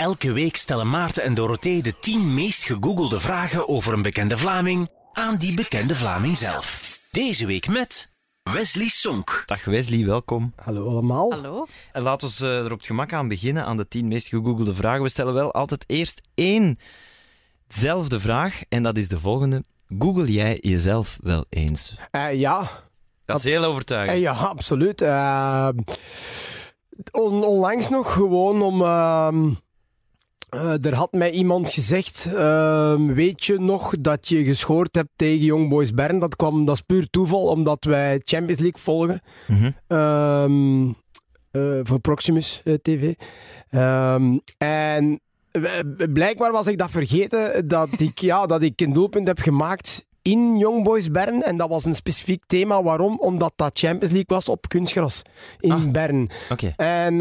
[0.00, 4.90] Elke week stellen Maarten en Dorothee de 10 meest gegoogelde vragen over een bekende Vlaming
[5.12, 6.98] aan die bekende Vlaming zelf.
[7.10, 9.42] Deze week met Wesley Sonk.
[9.46, 10.52] Dag Wesley, welkom.
[10.56, 11.32] Hallo allemaal.
[11.32, 11.66] Hallo?
[11.92, 14.74] En laat ons eh, er op het gemak aan beginnen aan de 10 meest gegoogelde
[14.74, 15.02] vragen.
[15.02, 19.64] We stellen wel altijd eerst éénzelfde vraag en dat is de volgende.
[19.98, 21.94] Google jij jezelf wel eens?
[22.10, 22.70] Eh, ja.
[23.24, 24.16] Dat is heel overtuigend.
[24.16, 25.00] Eh, ja, absoluut.
[27.10, 28.82] On- onlangs nog gewoon om...
[30.50, 35.44] eh, er had mij iemand gezegd, ehm, weet je nog dat je gescoord hebt tegen
[35.44, 36.18] Young Boys Bern?
[36.18, 39.20] Dat, kwam, dat is puur toeval, omdat wij Champions League volgen.
[39.46, 39.70] Mhm.
[39.86, 40.88] Ehm,
[41.50, 43.14] eh, voor Proximus eh, TV.
[43.70, 45.20] Ehm, en
[46.12, 50.56] blijkbaar was ik dat vergeten dat ik, ja, dat ik een doelpunt heb gemaakt in
[50.56, 51.42] Young Boys Bern.
[51.42, 52.82] En dat was een specifiek thema.
[52.82, 53.18] Waarom?
[53.18, 55.22] Omdat dat Champions League was op kunstgras
[55.60, 55.90] in Ah.
[55.90, 56.30] Bern.
[56.50, 56.72] Oké.
[56.76, 57.16] En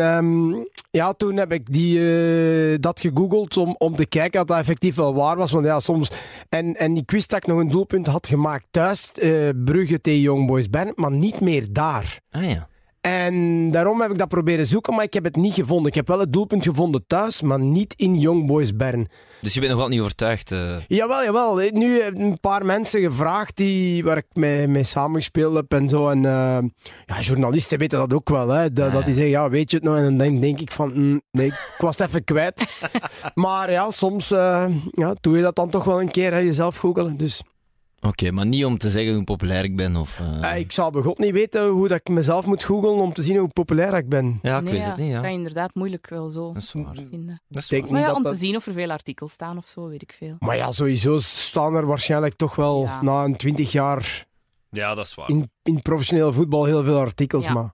[0.92, 4.96] ja, toen heb ik die, eh, dat gegoogeld om, om te kijken of dat effectief
[4.96, 5.52] wel waar was.
[5.52, 6.12] Want ja, soms...
[6.50, 10.22] En, en ik wist dat ik nog een doelpunt had gemaakt thuis, eh, Brugge tegen
[10.22, 12.20] Young Boys Bern, maar niet meer daar.
[12.32, 12.68] Ah ja.
[13.02, 15.88] En daarom heb ik dat proberen zoeken, maar ik heb het niet gevonden.
[15.88, 19.08] Ik heb wel het doelpunt gevonden thuis, maar niet in Young Boys Bern.
[19.42, 20.52] Dus je bent nog wel niet overtuigd?
[20.52, 20.78] eh.
[20.88, 21.56] Jawel, jawel.
[21.72, 26.08] Nu hebben een paar mensen gevraagd die, waar ik mee, mee samengespeeld heb en zo.
[26.10, 26.58] En eh,
[27.06, 28.50] ja, journalisten weten dat ook wel.
[28.50, 29.96] Hè, dat, dat die zeggen, ja, weet je het nog?
[29.96, 32.88] En dan denk, denk ik van, mm, nee, ik was het even kwijt.
[33.34, 36.78] maar ja, soms eh, ja, doe je dat dan toch wel een keer, hè, jezelf
[36.78, 37.18] googelen.
[37.18, 37.42] Dus
[38.02, 40.20] Oké, maar niet om te zeggen hoe populair ik ben of...
[40.20, 43.14] eh, eh, ik zou bij God niet weten hoe dat ik mezelf moet googelen om
[43.14, 44.40] te zien hoe populair ik ben.
[44.42, 45.20] Ja, ik nee, weet ja, het niet, ja.
[45.22, 46.96] kan je inderdaad moeilijk wel zo Dat is waar.
[47.10, 47.42] vinden.
[47.48, 47.82] Dat is Denk waar.
[47.82, 49.88] niet Maar ja, dat om dat- te zien of er veel artikels staan of zo,
[49.88, 50.36] weet ik veel.
[50.40, 53.02] Maar ja, sowieso staan er waarschijnlijk toch wel Ja.
[53.02, 54.26] na een twintig jaar
[54.70, 55.30] Ja, dat is waar.
[55.30, 57.46] in, in professioneel voetbal heel veel artikels.
[57.46, 57.54] Ja.
[57.54, 57.74] Maar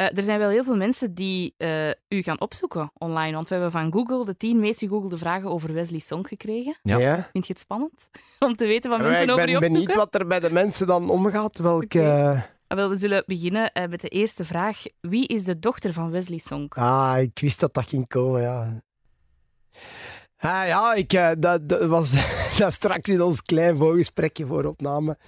[0.00, 3.54] Eh, er zijn wel heel veel mensen die eh, u gaan opzoeken online, want we
[3.54, 6.78] hebben van Google de 10 meest gegoogelde vragen over Wesley Song gekregen.
[6.82, 7.28] Ja.
[7.32, 9.80] Vind je het spannend om te weten wat Ja, mensen ik over ben u benieuwd
[9.80, 9.96] opzoeken?
[9.96, 11.58] wat er bij de mensen dan omgaat.
[11.58, 12.02] Welke...
[12.66, 14.82] Ah, wel, we zullen beginnen eh, met de eerste vraag.
[15.00, 16.68] Wie is de dochter van Wesley Song?
[16.68, 18.82] Ah, ik wist dat dat ging komen, ja.
[20.36, 22.10] Ah, ja, ik, dat, dat was
[22.58, 25.18] dat straks in ons klein voorgesprekje voor opname.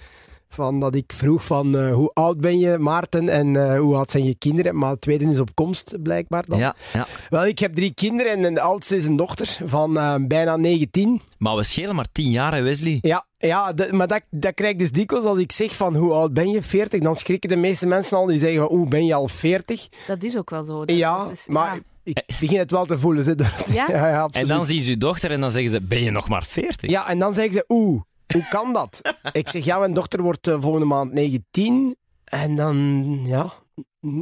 [0.53, 4.11] Van dat ik vroeg van eh, hoe oud ben je, Maarten, en eh, hoe oud
[4.11, 4.77] zijn je kinderen?
[4.77, 6.43] Maar het tweede is op komst, blijkbaar.
[6.47, 6.59] Dan.
[6.59, 7.07] Ja, ja.
[7.29, 11.21] Wel, ik heb drie kinderen en de oudste is een dochter van eh, bijna 19.
[11.37, 12.97] Maar we schelen maar 10 jaar, hè, Wesley.
[13.01, 16.11] Ja, ja de- maar dat, dat krijg ik dus dikwijls als ik zeg van hoe
[16.13, 16.61] oud ben je?
[16.61, 17.01] 40?
[17.01, 18.25] Dan schrikken de meeste mensen al.
[18.25, 19.87] Die zeggen van, oeh, ben je al 40?
[20.07, 20.85] Dat is ook wel zo.
[20.85, 22.13] Dat- Ja, dat is- maar ja.
[22.27, 23.25] ik begin het wel te voelen.
[23.73, 23.85] Ja?
[23.89, 26.27] ja, ja, En dan zien ze je dochter en dan zeggen ze, ben je nog
[26.29, 26.89] maar 40?
[26.89, 28.01] Ja, en dan zeggen ze, oeh,
[28.33, 29.01] hoe kan dat?
[29.31, 31.95] ik zeg, ja, mijn dochter wordt eh, volgende maand 19.
[32.23, 33.53] En dan, ja,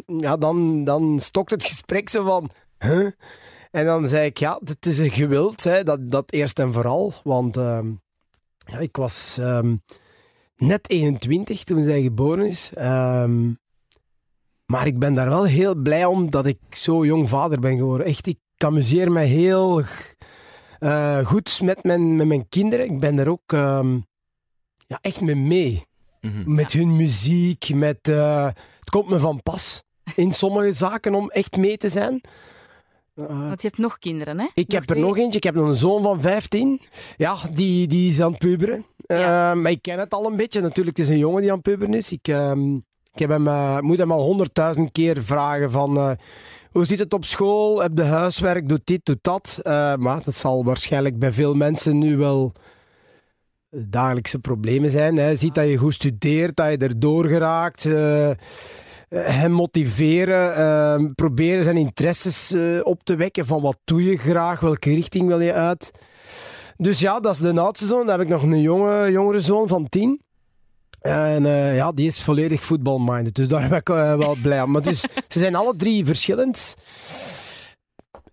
[0.05, 2.49] ja dan, dan stokt het gesprek zo van?
[3.71, 7.13] En dan zei ik, ja, het is een gewild, hè, dat, dat eerst en vooral.
[7.23, 7.91] Want ehm,
[8.57, 9.75] ja, ik was ehm,
[10.55, 12.71] net 21 toen zij geboren is.
[12.73, 13.51] Ehm,
[14.65, 18.07] maar ik ben daar wel heel blij om dat ik zo jong vader ben geworden.
[18.07, 19.81] Echt, ik amuseer me heel
[20.81, 22.85] eh, goed met mijn, met mijn kinderen.
[22.85, 23.93] Ik ben er ook ehm,
[24.87, 25.85] ja, echt mee mee.
[26.21, 26.53] Mhm.
[26.53, 28.07] Met hun muziek, met...
[28.07, 28.45] eh,
[28.79, 29.83] het komt me van pas
[30.15, 32.21] in sommige zaken om echt mee te zijn.
[33.15, 34.47] Eh, Want je hebt nog kinderen, hè?
[34.53, 35.01] ik heb er twee?
[35.01, 35.37] nog eentje.
[35.37, 36.81] Ik heb nog een zoon van 15.
[37.17, 38.85] Ja, die, die is aan het puberen.
[38.97, 39.55] Ja.
[39.55, 40.61] Maar ik ken het al een beetje.
[40.61, 42.11] Natuurlijk, het is een jongen die aan het puberen is.
[42.11, 42.75] Ik, ehm,
[43.13, 46.17] ik heb hem, moet hem al honderdduizend keer vragen van...
[46.71, 47.81] hoe zit het op school?
[47.81, 48.69] Heb je huiswerk?
[48.69, 49.59] Doet dit, doet dat?
[49.63, 52.53] Eh, maar dat zal waarschijnlijk bij veel mensen nu wel
[53.69, 55.17] dagelijkse problemen zijn.
[55.17, 55.35] Hè.
[55.35, 57.85] Ziet dat je goed studeert, dat je erdoor geraakt.
[57.85, 58.31] eh,
[59.15, 65.27] hem motiveren, proberen zijn interesses op te wekken van wat doe je graag, welke richting
[65.27, 65.91] wil je uit.
[66.77, 68.05] Dus ja, dat is de oudste zoon.
[68.05, 70.21] Dan heb ik nog een jonge, jongere zoon van tien.
[71.01, 73.35] En eh, ja, die is volledig voetbalminded.
[73.35, 74.71] Dus daar ben ik eh, wel blij om.
[74.71, 76.75] Maar dus, ze zijn alle drie verschillend.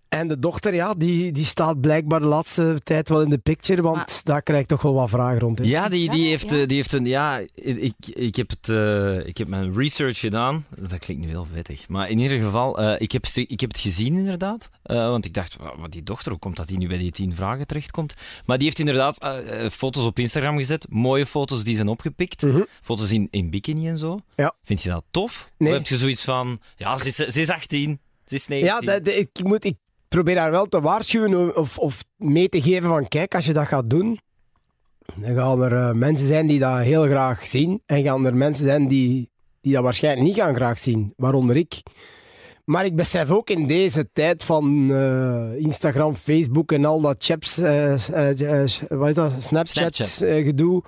[0.09, 3.81] En de dochter, ja, die, die staat blijkbaar de laatste tijd wel in de picture,
[3.81, 5.59] want Maar- daar krijg ik toch wel wat vragen rond.
[5.59, 5.65] hè.
[5.65, 6.65] Ja, die, die, heeft, ja.
[6.65, 7.05] die heeft een.
[7.05, 10.65] Ja, ik, ik, heb het, eh, ik heb mijn research gedaan.
[10.77, 11.87] Dat klinkt nu heel vettig.
[11.89, 14.69] Maar in ieder geval, eh, ik, heb, ik heb het gezien inderdaad.
[14.83, 17.11] Eh, want ik dacht, wa- wat die dochter, hoe komt dat die nu bij die
[17.11, 18.13] tien vragen terechtkomt?
[18.45, 19.17] Maar die heeft inderdaad
[19.71, 20.85] foto's op Instagram gezet.
[20.89, 22.41] Mooie foto's die zijn opgepikt.
[22.41, 22.61] Mhm.
[22.81, 24.19] Foto's in, in bikini en zo.
[24.35, 24.53] Ja.
[24.63, 25.51] Vind je dat tof?
[25.57, 25.71] Nee.
[25.71, 28.75] Of heb je zoiets van, ja, ze is, ze is 18, ze is 19.
[28.87, 29.75] Ja, dat- dat- ik, moet, ik
[30.09, 33.67] probeer haar wel te waarschuwen of, of mee te geven van kijk, als je dat
[33.67, 34.19] gaat doen,
[35.15, 38.65] dan gaan er eh, mensen zijn die dat heel graag zien en gaan er mensen
[38.65, 39.29] zijn die,
[39.61, 41.81] die dat waarschijnlijk niet gaan graag zien, waaronder ik.
[42.65, 47.57] Maar ik besef ook in deze tijd van eh, Instagram, Facebook en al dat chaps,
[47.57, 47.93] eh,
[48.87, 50.43] wat is dat, Snapchat, Snapchat.
[50.45, 50.83] gedoe,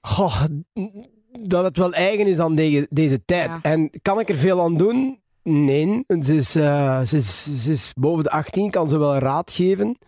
[0.00, 0.42] goh,
[1.40, 3.48] dat het wel eigen is aan deze, deze tijd.
[3.48, 3.58] Ja.
[3.62, 5.21] En kan ik er veel aan doen?
[5.42, 6.04] Nee.
[6.20, 9.98] Ze is, eh, ze, is, ze is boven de 18, kan ze wel raad geven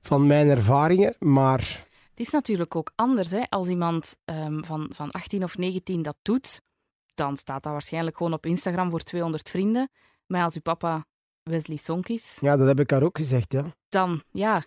[0.00, 3.30] van mijn ervaringen, maar Het is natuurlijk ook anders.
[3.30, 3.42] Hè?
[3.48, 6.60] Als iemand ehm, van, van 18 of 19 dat doet,
[7.14, 9.88] dan staat dat waarschijnlijk gewoon op Instagram voor 200 vrienden.
[10.26, 11.04] Maar als uw papa
[11.42, 13.64] Wesley Sonk is, ja, dat heb ik haar ook gezegd, ja.
[13.88, 14.64] dan, ja,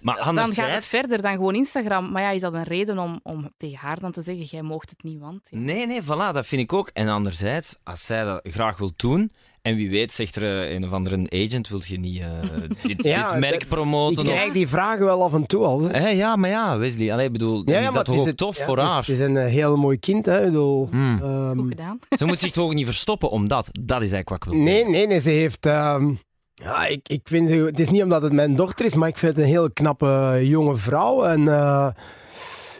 [0.00, 2.12] Maar dan gaat het verder dan gewoon Instagram.
[2.12, 4.90] Maar ja, is dat een reden om, om tegen haar dan te zeggen, jij moogt
[4.90, 5.40] het niet, want...
[5.50, 5.58] Ja.
[5.58, 6.90] Nee, nee, voilà, dat vind ik ook.
[6.92, 9.32] En anderzijds, als zij dat graag wil doen,
[9.62, 12.28] en wie weet zegt er eh, een of andere agent, wil je niet eh,
[12.82, 14.22] dit, Ja, dit merk promoten?
[14.24, 15.80] Ik of- krijg die vragen wel af en toe al.
[15.82, 16.08] Hè.
[16.08, 18.90] Ja, maar ja, Wesley, allee, bedoel, is dat toch ook tof ja, voor het is-
[18.92, 19.00] haar?
[19.00, 20.44] Het is een eh, heel mooi kind, hè.
[20.44, 21.22] bedoel, Hmm.
[21.22, 21.98] ehm, Goed gedaan.
[22.18, 24.74] Ze moet zich toch ook niet verstoppen, omdat, dat is eigenlijk wat ik wil nee,
[24.74, 24.90] zeggen.
[24.92, 25.66] nee, nee, ze heeft...
[25.66, 26.14] ehm,
[26.54, 27.54] ja, ik, ik vind ze...
[27.54, 30.06] Het is niet omdat het mijn dochter is, maar ik vind het een heel knappe
[30.06, 31.24] eh, jonge vrouw.
[31.24, 31.88] En eh,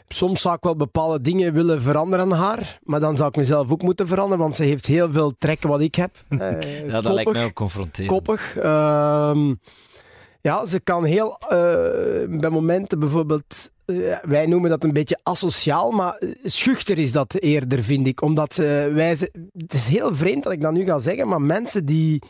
[0.08, 2.78] soms zou ik wel bepaalde dingen willen veranderen aan haar.
[2.82, 5.80] Maar dan zou ik mezelf ook moeten veranderen, want ze heeft heel veel trekken wat
[5.80, 6.10] ik heb.
[6.28, 8.12] Eh, Ja, dat lijkt mij ook confronterend.
[8.12, 8.56] koppig.
[8.56, 9.54] Ehm,
[10.40, 11.38] ja, ze kan heel...
[12.28, 13.70] bij momenten bijvoorbeeld...
[14.22, 18.22] wij noemen dat een beetje asociaal, maar schuchter is dat eerder, vind ik.
[18.22, 19.16] Omdat wij...
[19.56, 22.22] Het is heel vreemd dat ik dat nu ga zeggen, maar mensen die,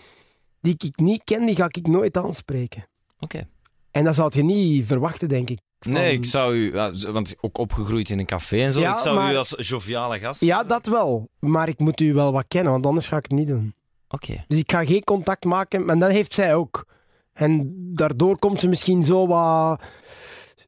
[0.64, 2.87] die ik niet ken, die ga ik nooit aanspreken.
[3.19, 3.49] Oké.
[3.90, 5.58] En dat zou je niet verwachten, denk ik.
[5.78, 8.93] van- Nee, ik zou u, ja, want ook opgegroeid in een café en zo, Ja,
[8.93, 10.40] ik zou maar- u als joviale gast.
[10.40, 11.28] Ja, dat wel.
[11.38, 13.75] Maar ik moet u wel wat kennen, want anders ga ik het niet doen.
[14.08, 14.44] Oké.
[14.46, 16.87] Dus ik ga geen contact maken, en dat heeft zij ook.
[17.32, 19.82] En daardoor komt ze misschien zo wat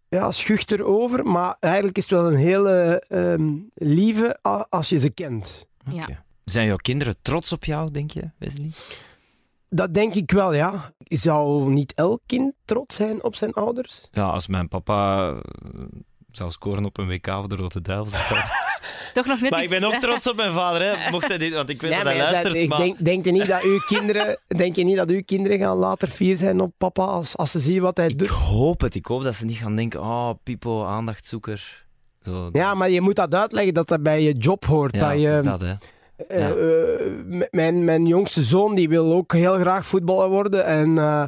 [0.08, 4.38] ja, schuchter over, maar eigenlijk is het wel een hele ehm, lieve
[4.69, 5.66] als je ze kent.
[5.90, 6.02] Ja.
[6.02, 6.22] Oké.
[6.44, 8.70] Zijn jouw kinderen trots op jou, denk je, Wesley?
[9.76, 10.90] Dat denk ik wel, ja.
[10.99, 14.08] Zou niet elk kind trots zijn op zijn ouders?
[14.11, 15.37] Ja, als mijn papa eh,
[16.31, 18.11] zou scoren op een WK voor de Rode Duivels.
[19.14, 21.11] Toch nog net maar ik ben ook trots op mijn vader, hè.
[21.11, 22.55] Mocht hij dit, want ik weet Nee, dat hij zei- luistert.
[22.62, 22.78] ik maar...
[22.78, 26.08] denk, denk, je niet dat uw kinderen, denk je niet dat uw kinderen gaan later
[26.08, 28.28] fier zijn op papa als, als ze zien wat hij Ik doet?
[28.28, 28.94] hoop het.
[28.94, 31.84] Ik hoop dat ze niet gaan denken, oh, Pipo, aandachtzoeker.
[32.23, 34.94] Zo, Ja, maar je moet dat uitleggen dat dat bij je job hoort.
[34.96, 35.75] Ja, dat je, dat, hè.
[36.28, 36.54] Eh, Ja.
[36.54, 40.64] eh, mijn, mijn jongste zoon die wil ook heel graag voetballer worden.
[40.64, 41.24] En eh,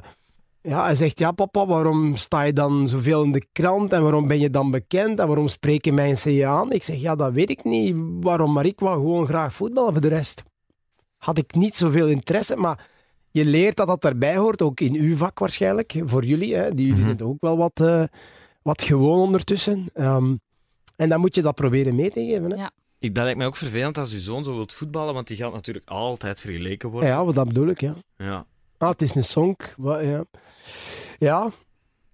[0.60, 3.92] ja, hij zegt, ja papa, waarom sta je dan zoveel in de krant?
[3.92, 5.18] En waarom ben je dan bekend?
[5.20, 6.72] En waarom spreken mensen je aan?
[6.72, 7.96] Ik zeg, ja, dat weet ik niet.
[8.20, 8.52] Waarom?
[8.52, 9.92] Maar ik wou gewoon graag voetballen.
[9.92, 10.42] Voor de rest
[11.16, 12.56] had ik niet zoveel interesse.
[12.56, 12.88] Maar
[13.30, 16.02] je leert dat dat erbij hoort, ook in uw vak waarschijnlijk.
[16.04, 16.74] Voor jullie, hè.
[16.74, 18.02] die zijn toch ook wel wat, eh,
[18.62, 19.86] wat gewoon ondertussen.
[19.94, 20.34] Ehm,
[20.96, 22.50] en dan moet je dat proberen mee te geven.
[22.50, 22.56] Hè.
[22.56, 22.70] Ja.
[22.98, 25.52] Ik, dat lijkt mij ook vervelend als uw zoon zo wilt voetballen, want die gaat
[25.52, 27.10] natuurlijk altijd vergeleken worden.
[27.10, 27.94] Ja, wat dat bedoel ik, ja.
[28.16, 28.46] Ja.
[28.78, 29.56] Ah, het is een song.
[29.76, 30.24] Wa- Ja.
[31.18, 31.48] ja.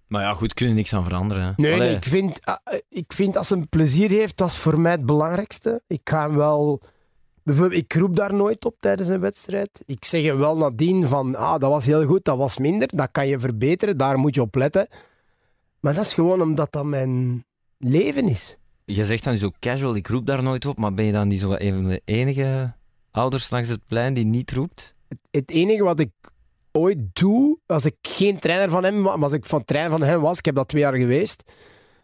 [0.07, 1.43] Maar ja, goed, kunnen niks aan veranderen.
[1.43, 1.51] Hè.
[1.55, 2.55] Nee, ik, vind, ah,
[2.89, 5.81] ik vind als hij plezier heeft, dat is voor mij het belangrijkste.
[5.87, 6.81] Ik ga hem wel...
[7.43, 9.81] Bijvoorbeeld, ik roep daar nooit op tijdens een wedstrijd.
[9.85, 12.87] Ik zeg hem wel nadien van, ah, dat was heel goed, dat was minder.
[12.95, 14.87] Dat kan je verbeteren, daar moet je op letten.
[15.79, 17.45] Maar dat is gewoon omdat dat mijn
[17.77, 18.57] leven is.
[18.85, 21.39] Je zegt dan zo casual, ik roep daar nooit op, maar ben je dan niet
[21.39, 22.73] zo een van de enige
[23.11, 24.95] ouders langs het plein die niet roept?
[25.31, 26.11] Het enige wat ik
[26.71, 30.07] ooit doe, als ik geen trainer van hem was, maar als ik van trainer van
[30.07, 31.43] hem was, ik heb dat twee jaar geweest,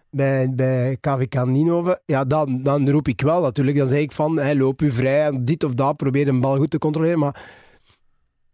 [0.09, 3.77] bij, bij KVK Ninove, ja, dan, dan roep ik wel natuurlijk.
[3.77, 6.69] Dan zeg ik van, hey, loop u vrij, dit of dat, probeer een bal goed
[6.69, 7.19] te controleren.
[7.19, 7.41] Maar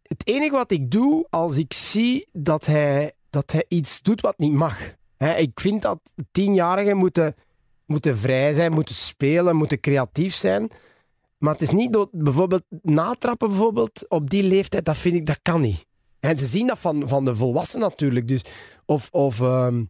[0.01, 4.38] het enige wat ik doe, als ik zie dat hij, dat hij iets doet wat
[4.38, 4.79] niet mag.
[5.17, 6.00] Hè, ik vind dat
[6.31, 7.36] tienjarigen moeten,
[7.88, 10.72] moeten vrij zijn, moeten spelen, moeten creatief zijn.
[11.38, 15.39] Maar het is niet door bijvoorbeeld natrappen bijvoorbeeld, op die leeftijd, dat vind ik, dat
[15.41, 15.86] kan niet.
[16.20, 18.27] En ze zien dat van, van de volwassenen natuurlijk.
[18.27, 18.41] Dus,
[18.86, 19.84] of of ehm,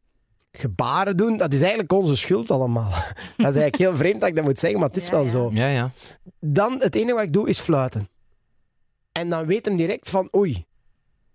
[0.51, 2.89] gebaren doen, dat is eigenlijk onze schuld allemaal.
[2.91, 3.05] dat
[3.37, 5.29] is eigenlijk heel vreemd dat ik dat moet zeggen, maar het is Ja, wel ja.
[5.29, 5.49] zo.
[5.53, 5.91] Ja, ja.
[6.39, 8.09] Dan, het enige wat ik doe, is fluiten.
[9.11, 10.65] En dan weet hem direct van, oei.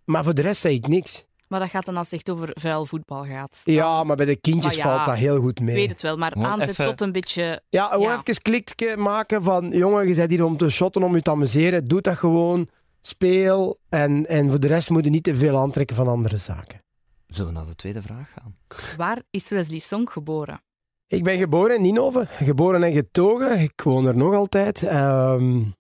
[0.04, 1.25] Maar voor de rest zeg ik niks.
[1.52, 3.61] Maar dat gaat dan als het echt over vuil voetbal gaat.
[3.64, 5.75] Dan Ja, maar bij de kindjes Maar ja, valt dat heel goed mee.
[5.75, 7.62] Ik weet het wel, maar Gewoon aanzet even- tot een beetje...
[7.68, 8.21] Ja, gewoon Ja.
[8.25, 9.71] even klikje maken van...
[9.71, 11.88] Jongen, je bent hier om te shotten, om je te amuseren.
[11.88, 12.68] Doe dat gewoon.
[13.00, 13.78] Speel.
[13.88, 16.82] En, en voor de rest moet je niet te veel aantrekken van andere zaken.
[17.26, 18.56] Zullen we naar de tweede vraag gaan?
[18.97, 20.61] Waar is Wesley Song geboren?
[21.06, 22.26] Ik ben geboren in Ninove.
[22.30, 23.59] Geboren en getogen.
[23.61, 24.82] Ik woon er nog altijd.
[24.82, 25.73] Ehm, ik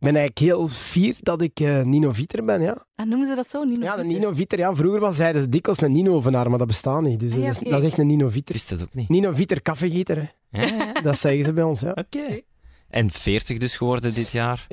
[0.00, 2.84] ben eigenlijk heel fier dat ik eh Ninovieter ben, ja.
[2.94, 3.64] Ah, noemen ze dat zo?
[3.64, 4.18] Nino Ja, de Pieter?
[4.20, 4.58] Ninovieter.
[4.58, 7.20] Ja, vroeger was zij dus dikwijls een Ninovenaar, maar dat bestaat niet.
[7.20, 8.54] Dus Ah, ja, dat, is, dat echt een Ik Ninovieter.
[8.54, 9.08] wist het ook niet.
[9.08, 10.16] Ninovieter, kaffegieter.
[10.50, 10.60] hè.
[10.60, 10.92] Ja, ja.
[11.02, 11.90] Dat zeggen ze bij ons, ja.
[11.94, 12.40] Oké.
[12.88, 14.66] En 40 dus geworden dit jaar.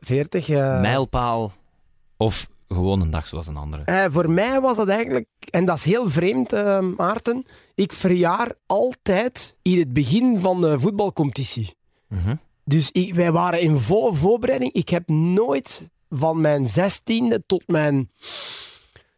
[0.00, 0.48] 40.
[0.48, 1.52] eh, Mijlpaal
[2.16, 3.82] Of gewoon een dag zoals een andere?
[3.84, 7.44] Eh, voor mij was dat eigenlijk, en dat is heel vreemd, eh, Maarten.
[7.74, 11.74] Ik verjaar altijd in het begin van de voetbalcompetitie.
[12.08, 12.34] Mhm.
[12.64, 14.72] Dus ik- wij waren in volle voorbereiding.
[14.72, 18.10] Ik heb nooit van mijn 16e tot mijn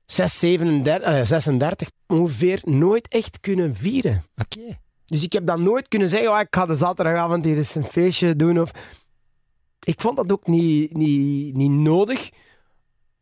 [0.07, 4.25] 6, 37, eh, 36 ongeveer nooit echt kunnen vieren.
[4.37, 4.79] Oké.
[5.05, 7.85] Dus ik heb dan nooit kunnen zeggen, oh, ik ga de zaterdagavond hier eens een
[7.85, 8.61] feestje doen.
[8.61, 8.71] Of...
[9.85, 12.31] Ik vond dat ook niet, niet, niet nodig.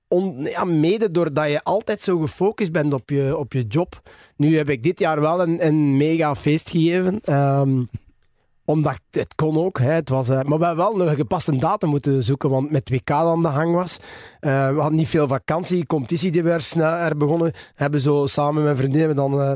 [0.08, 4.02] Om, ja, mede doordat je altijd zo gefocust bent op je, op je job.
[4.36, 7.20] Nu heb ik dit jaar wel een, een mega feest gegeven.
[7.24, 7.82] ehm,
[8.72, 9.78] omdat het kon ook.
[9.78, 9.90] Hè.
[9.90, 13.10] Het was, eh, maar we hebben wel een gepaste datum moeten zoeken, want met WK
[13.10, 13.98] aan de hang was.
[14.40, 15.86] Eh, we hadden niet veel vakantie.
[15.86, 17.52] Competitie die weer sneller begonnen.
[17.74, 19.52] Hebben zo samen met hebben dan eh,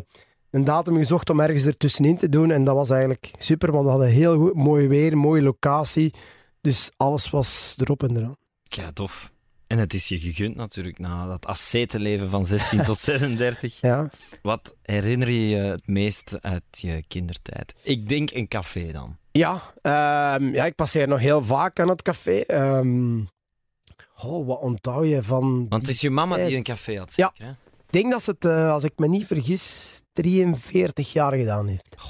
[0.51, 2.51] een datum gezocht om ergens ertussenin te doen.
[2.51, 6.15] En dat was eigenlijk super, want we hadden heel goed, mooi weer, mooie locatie.
[6.61, 8.37] Dus alles was erop en eraan.
[8.63, 9.35] Ja, tof.
[9.67, 13.81] En het is je gegund natuurlijk, na dat ascetenleven van 16 tot 36.
[13.81, 14.11] Ja.
[14.43, 17.75] Wat herinner je je het meest uit je kindertijd?
[17.83, 19.17] Ik denk een café dan.
[19.33, 22.45] Ja, ehm, ja, ik passeer nog heel vaak aan het café.
[24.23, 25.67] Oh, wat onthoud je van...
[25.69, 27.31] Want het is je mama die een café had, Ja.
[27.35, 27.51] zeker, hè?
[27.87, 31.91] Ik denk dat ze het, eh, als ik me niet vergis, 43 jaar gedaan heeft.
[31.91, 32.05] Dat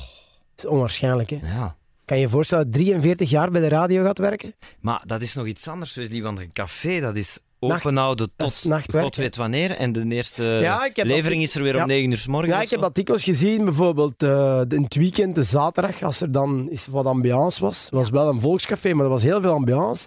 [0.57, 1.37] is onwaarschijnlijk, hè?
[1.43, 1.77] Ja.
[2.05, 4.55] Kan je je voorstellen dat 43 jaar bij de radio gaat werken?
[4.81, 8.85] Maar dat is nog iets anders, Wesley, want een café dat is openhouden is tot
[8.93, 9.71] god weet wanneer.
[9.71, 11.83] En de eerste Ja, levering dat- is er weer ja.
[11.83, 12.53] om 9 uur s morgens.
[12.55, 16.33] Ja, ik heb dat dikwijls gezien, bijvoorbeeld eh, in het weekend, de zaterdag, als er
[16.33, 17.85] dan eens wat ambiance was.
[17.85, 20.07] Het was wel een volkscafé, maar er was heel veel ambiance.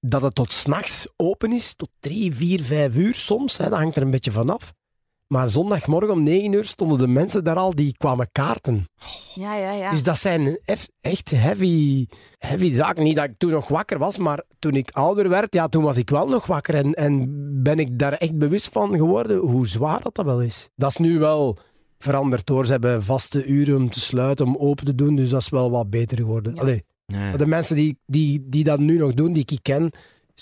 [0.00, 3.56] Dat het tot s'nachts open is, tot drie, vier, vijf uur soms.
[3.56, 4.72] Hè, dat hangt er een beetje vanaf.
[5.34, 8.88] Maar zondagmorgen om negen uur stonden de mensen daar al, die kwamen kaarten.
[9.34, 9.90] Ja, ja, ja.
[9.90, 10.58] Dus dat zijn
[11.00, 12.06] echt heavy,
[12.38, 13.02] heavy zaken.
[13.04, 15.96] Niet dat ik toen nog wakker was, maar toen ik ouder werd, ja, toen was
[15.96, 16.74] ik wel nog wakker.
[16.74, 17.28] En, en
[17.62, 20.68] ben ik daar echt bewust van geworden hoe zwaar dat, dat wel is.
[20.76, 21.58] Dat is nu wel
[21.98, 22.66] veranderd hoor.
[22.66, 25.16] Ze hebben vaste uren om te sluiten, om open te doen.
[25.16, 26.54] Dus dat is wel wat beter geworden.
[26.54, 26.60] Ja.
[26.60, 27.36] Allee, Ja.
[27.36, 29.90] de mensen die, die, die dat nu nog doen, die ik ken,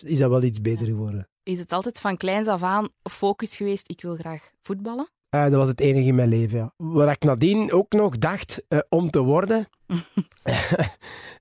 [0.03, 1.29] is dat wel iets beter geworden.
[1.43, 5.11] Is het altijd van kleins af aan focus geweest, ik wil graag voetballen?
[5.29, 6.73] Eh, dat was het enige in mijn leven, ja.
[6.77, 9.69] Wat ik nadien ook nog dacht eh, om te worden.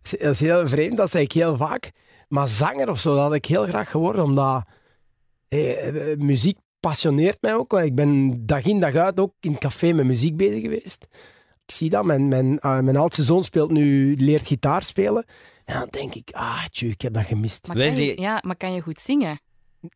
[0.02, 1.92] dat is heel vreemd, dat zeg ik heel vaak.
[2.28, 4.64] Maar zanger of zo, dat had ik heel graag geworden, omdat
[5.48, 7.74] eh, muziek passioneert mij ook.
[7.74, 11.08] Ik ben dag in dag uit ook in het café met muziek bezig geweest.
[11.66, 15.26] Ik zie dat, mijn, mijn, eh, mijn oudste zoon speelt nu, leert gitaar spelen.
[15.66, 17.68] En dan denk ik, ah, tjoe, ik heb dat gemist.
[17.68, 19.42] Maar je, ja, maar kan je goed zingen?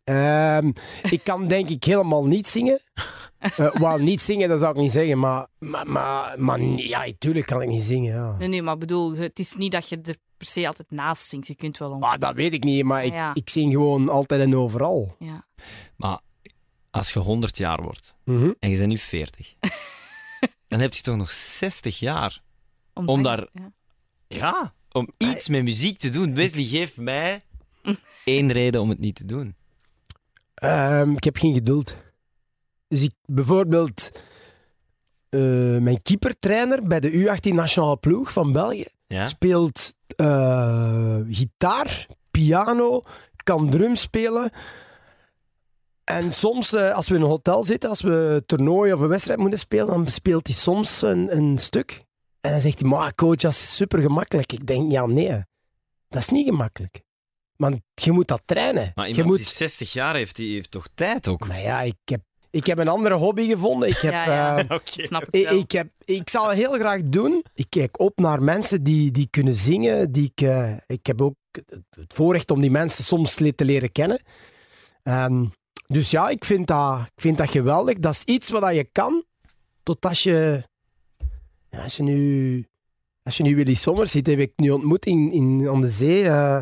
[0.03, 0.71] Ehm,
[1.09, 2.79] ik kan denk ik helemaal niet zingen.
[3.39, 7.45] Eh wel, niet zingen, dat zou ik niet zeggen, maar, maar, maar, maar ja, tuurlijk
[7.45, 8.13] kan ik niet zingen.
[8.15, 8.35] Ja.
[8.37, 11.47] Nee, nee, maar bedoel, het is niet dat je er per se altijd naast zingt.
[11.47, 11.97] Je kunt wel.
[11.97, 13.33] Maar dat weet ik niet, maar ik, Ja.
[13.33, 15.15] ik zing gewoon altijd en overal.
[15.19, 15.45] Ja.
[15.95, 16.19] Maar
[16.91, 18.51] als je 100 jaar wordt Mhm.
[18.59, 19.53] en je bent nu 40,
[20.67, 22.41] dan heb je toch nog 60 jaar
[22.93, 23.71] Om daar- ja.
[24.27, 26.33] ja, om iets met muziek te doen.
[26.35, 27.41] Wesley, geef mij
[28.23, 29.55] één reden om het niet te doen.
[30.55, 31.95] Ehm, ik heb geen geduld.
[32.87, 34.11] Dus ik, bijvoorbeeld,
[35.29, 39.27] eh, mijn keepertrainer bij de U18 nationale ploeg van België Ja?
[39.27, 43.03] speelt eh, gitaar, piano,
[43.43, 44.51] kan drum spelen.
[46.03, 49.07] En soms, eh, als we in een hotel zitten, als we een toernooi of een
[49.07, 52.03] wedstrijd moeten spelen, dan speelt hij soms een, een stuk.
[52.41, 54.51] En dan zegt hij, maar coach, dat is super gemakkelijk.
[54.51, 55.43] Ik denk, ja, nee,
[56.09, 57.01] dat is niet gemakkelijk.
[57.55, 58.91] Want je moet dat trainen.
[58.95, 59.37] Maar je iemand moet...
[59.37, 61.47] die 60 jaar heeft, die heeft toch tijd ook?
[61.47, 63.89] Maar ja, ik heb, ik heb een andere hobby gevonden.
[63.89, 64.11] Ik heb...
[64.11, 64.67] Ja, ja.
[64.67, 64.77] eh.
[65.05, 67.43] Snap ik ik, heb, ik zou het heel graag doen.
[67.53, 70.11] Ik kijk op naar mensen die, die kunnen zingen.
[70.11, 71.35] Die ik, eh, ik heb ook
[71.89, 74.21] het voorrecht om die mensen soms te leren kennen.
[75.03, 75.45] Ehm,
[75.87, 77.99] dus ja, ik vind, dat, ik vind dat geweldig.
[77.99, 79.23] Dat is iets wat je kan,
[79.83, 80.63] tot als je...
[81.69, 82.65] Ja, als je nu...
[83.23, 86.27] Als je nu Willy Sommers ziet, heb ik nu ontmoet in, in, aan de zee
[86.27, 86.61] eh,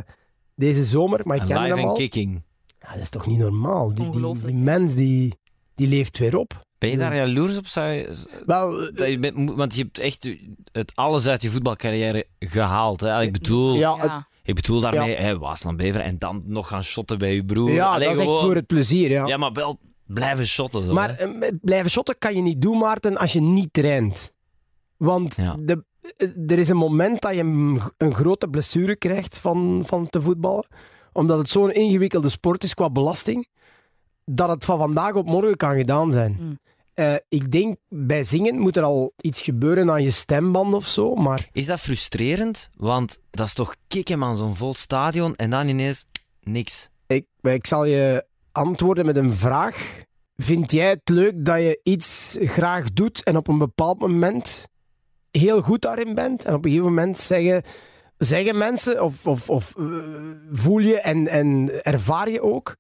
[0.56, 1.22] deze zomer.
[1.24, 1.96] Maar ik En ken live hem en al.
[1.96, 2.42] kicking.
[2.80, 3.94] Ja, dat is toch niet normaal?
[3.94, 4.10] Die,
[4.44, 5.34] die, mens die,
[5.76, 6.62] die leeft weer op.
[6.78, 7.68] Ben je daar jaloers op?
[7.68, 10.30] Zou je, Wel, dat je bent- want je hebt echt
[10.72, 13.02] het alles uit je voetbalcarrière gehaald.
[13.02, 13.22] Hè?
[13.22, 17.18] Ik, bedoel, ja, het- ik bedoel daarmee hè, Waasland Bever en dan nog gaan shotten
[17.18, 17.72] bij je broer.
[17.72, 19.10] ja Allee, dat is echt voor het plezier.
[19.10, 19.26] Ja.
[19.28, 20.84] Ja, maar wel blijven shotten.
[20.84, 21.24] Zo, maar hè.
[21.40, 24.34] eh, blijven shotten kan je niet doen, Maarten, als je niet traint.
[24.98, 25.56] Want Ja.
[25.60, 25.84] de,
[26.48, 30.66] er is een moment dat je een, een grote blessure krijgt van, van te voetballen.
[31.14, 33.48] Omdat het zo'n ingewikkelde sport is qua belasting.
[34.26, 36.38] Dat het van vandaag op morgen kan gedaan zijn.
[36.40, 36.60] Mm.
[36.94, 41.16] Eh, ik denk, bij zingen moet er al iets gebeuren aan je stemband of zo.
[41.16, 42.70] Maar Is dat frustrerend?
[42.78, 46.06] Want dat is toch kicken aan zo'n vol stadion en dan ineens
[46.42, 46.90] niks.
[47.08, 50.02] ik, ik zal je antwoorden met een vraag.
[50.36, 54.68] Vind jij het leuk dat je iets graag doet en op een bepaald moment
[55.38, 56.46] heel goed daarin bent?
[56.46, 57.64] En op een gegeven moment zeggen,
[58.18, 59.84] zeggen mensen, of, of, of eh,
[60.52, 62.76] voel je en, en ervaar je ook,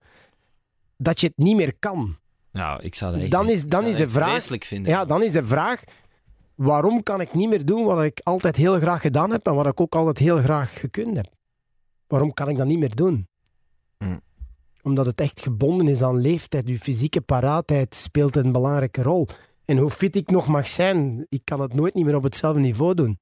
[0.97, 2.17] dat je het niet meer kan?
[2.51, 4.91] Nou, ik zou dat echt, Dan is- dan is de vraag- vinden.
[4.91, 5.83] Ja, dan is de vraag:
[6.55, 9.65] waarom kan ik niet meer doen wat ik altijd heel graag gedaan heb en wat
[9.67, 11.27] ik ook altijd heel graag gekund heb?
[12.07, 13.27] Waarom kan ik dat niet meer doen?
[13.97, 14.17] Hm.
[14.81, 16.65] Omdat het echt gebonden is aan leeftijd.
[16.67, 19.27] Uw fysieke paraatheid speelt een belangrijke rol.
[19.65, 22.59] En hoe fit ik nog mag zijn, ik kan het nooit niet meer op hetzelfde
[22.59, 23.19] niveau doen.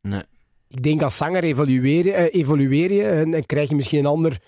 [0.00, 0.22] Nee.
[0.68, 4.06] Ik denk als zanger evolueer je, eh, evolueer je en, en krijg je misschien een
[4.06, 4.40] ander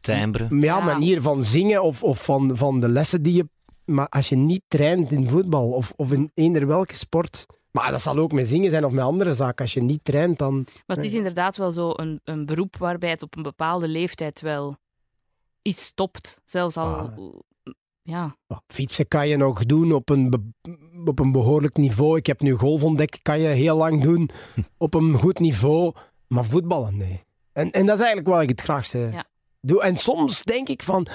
[0.00, 0.46] Timbre.
[0.50, 0.84] ja, Ja.
[0.84, 3.48] manier van zingen of, of van, van de lessen die je.
[3.84, 7.46] Maar als je niet traint in voetbal of, of in eender welke sport.
[7.70, 9.64] Maar dat zal ook met zingen zijn of met andere zaken.
[9.64, 10.66] Als je niet traint, dan.
[10.86, 14.40] Maar het is inderdaad wel zo een, een beroep waarbij het op een bepaalde leeftijd
[14.40, 14.76] wel
[15.62, 16.40] iets stopt.
[16.44, 16.94] Zelfs al...
[16.94, 17.18] Ah.
[18.08, 20.54] Ja, ja, fietsen kan je nog doen op een,
[21.04, 22.16] op een behoorlijk niveau.
[22.16, 24.30] Ik heb nu golf ontdekt, kan je heel lang doen
[24.78, 25.92] op een goed niveau.
[26.28, 27.24] Maar voetballen, nee.
[27.52, 29.24] En, en dat is eigenlijk wat ik het graagste Ja.
[29.60, 29.82] doe.
[29.82, 31.06] En soms denk ik van.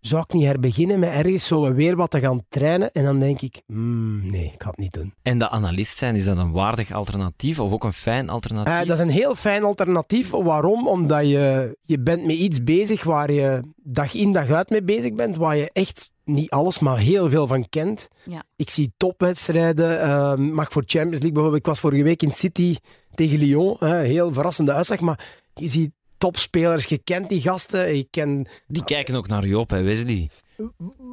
[0.00, 2.92] Zou ik niet herbeginnen met ergens zo weer wat te gaan trainen?
[2.92, 5.14] En dan denk ik, hmm, nee, ik ga het niet doen.
[5.22, 8.72] En de analist zijn, is dat een waardig alternatief of ook een fijn alternatief?
[8.72, 10.30] Eh, dat is een heel fijn alternatief.
[10.30, 10.88] Waarom?
[10.88, 15.14] Omdat je, je bent met iets bezig waar je dag in dag uit mee bezig
[15.14, 18.08] bent, waar je echt niet alles, maar heel veel van kent.
[18.24, 18.42] Ja.
[18.56, 21.62] Ik zie topwedstrijden, eh, mag voor Champions League bijvoorbeeld.
[21.62, 22.76] Ik was vorige week in City
[23.14, 25.90] tegen Lyon, hè, heel verrassende uitslag, maar je ziet
[26.20, 30.28] topspelers, je kent die gasten, je ken Die kijken ook naar Joop, hè, Wesley.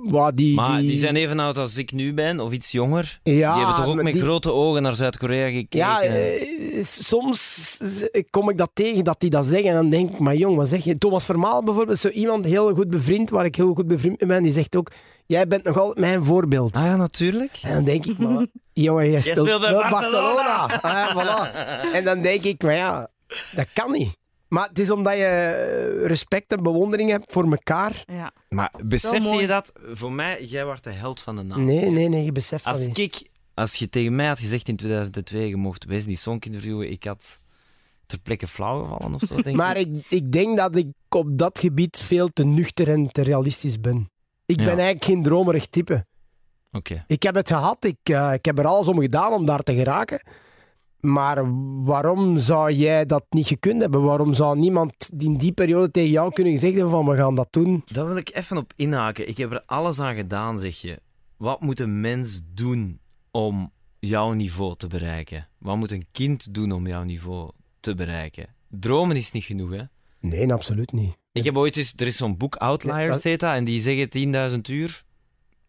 [0.03, 0.55] wat die...
[0.55, 3.19] Maar die zijn even oud als ik nu ben, of iets jonger.
[3.23, 5.79] ja, die hebben toch ook met die- grote ogen naar Zuid-Korea gekeken.
[5.79, 7.77] Ja, eh, soms
[8.29, 10.67] kom ik dat tegen dat die dat zeggen en dan denk ik, maar jong, wat
[10.67, 10.97] zeg je?
[10.97, 14.43] Thomas Vermaal bijvoorbeeld, zo iemand heel goed bevriend, waar ik heel goed bevriend mee ben,
[14.43, 14.91] die zegt ook,
[15.25, 16.75] jij bent nog altijd mijn voorbeeld.
[16.75, 17.57] Ah ja, natuurlijk.
[17.61, 20.79] En dan denk ik, maar jongen, jij speelt, speelt bij Barcelona.
[20.81, 21.55] Ah, voilà.
[21.97, 23.09] En dan denk ik, maar ja,
[23.55, 24.17] dat kan niet.
[24.47, 28.03] Maar het is omdat je eh, respect en bewondering hebt voor elkaar.
[28.05, 28.31] ja.
[28.49, 29.71] Maar besefte je dat?
[29.91, 31.65] Voor mij, jij wordt de held van de naam.
[31.65, 32.97] Nee, nee, nee, je beseft dat Als niet.
[32.97, 37.03] ik, als je tegen mij had gezegd in 2002, je mocht Wesley Sonk interviewen, ik
[37.03, 37.39] had
[38.05, 39.95] ter plekke flauw gevallen of zo, denk Maar ik.
[39.95, 44.09] ik, ik denk dat ik op dat gebied veel te nuchter en te realistisch ben.
[44.45, 44.63] Ik Ja.
[44.63, 46.05] ben eigenlijk geen dromerig type.
[46.71, 47.03] Oké.
[47.07, 49.75] Ik heb het gehad, ik, eh, ik heb er alles om gedaan om daar te
[49.75, 50.21] geraken.
[50.99, 51.45] Maar
[51.83, 54.01] waarom zou jij dat niet gekund hebben?
[54.01, 57.47] Waarom zou niemand in die periode tegen jou kunnen gezegd hebben van we gaan dat
[57.51, 57.83] doen?
[57.85, 59.27] Daar wil ik even op inhaken.
[59.27, 60.99] Ik heb er alles aan gedaan, zeg je.
[61.37, 62.99] Wat moet een mens doen
[63.31, 65.47] om jouw niveau te bereiken?
[65.57, 68.55] Wat moet een kind doen om jouw niveau te bereiken?
[68.69, 69.83] Dromen is niet genoeg, hè?
[70.19, 71.17] Nee, absoluut niet.
[71.31, 71.93] Ik heb ooit eens...
[71.95, 75.03] Er is zo'n boek, Nee, Outliers dat, en die zeggen 10.000 uur.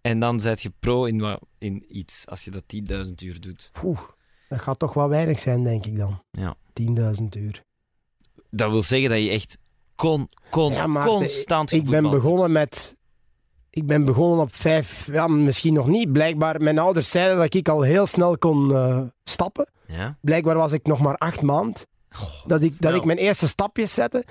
[0.01, 2.64] En dan zet je pro in, in iets, als je dat
[3.07, 3.71] 10.000 uur doet.
[3.73, 4.01] Poeh,
[4.48, 6.22] dat gaat toch wel weinig zijn, denk ik dan.
[6.30, 6.56] Ja.
[6.82, 7.62] 10.000 uur.
[8.50, 9.58] Dat wil zeggen dat je echt
[9.94, 12.96] kon, kon, Ja, maar constant Ik ben begonnen met...
[13.70, 15.12] Ik ben begonnen op vijf...
[15.12, 16.12] Ja, misschien nog niet.
[16.12, 19.70] Blijkbaar, mijn ouders zeiden dat ik al heel snel kon eh, stappen.
[19.87, 20.18] Ja?
[20.20, 21.87] Blijkbaar was ik nog maar acht maand.
[22.46, 24.24] Dat ik, dat ik mijn eerste stapjes zette.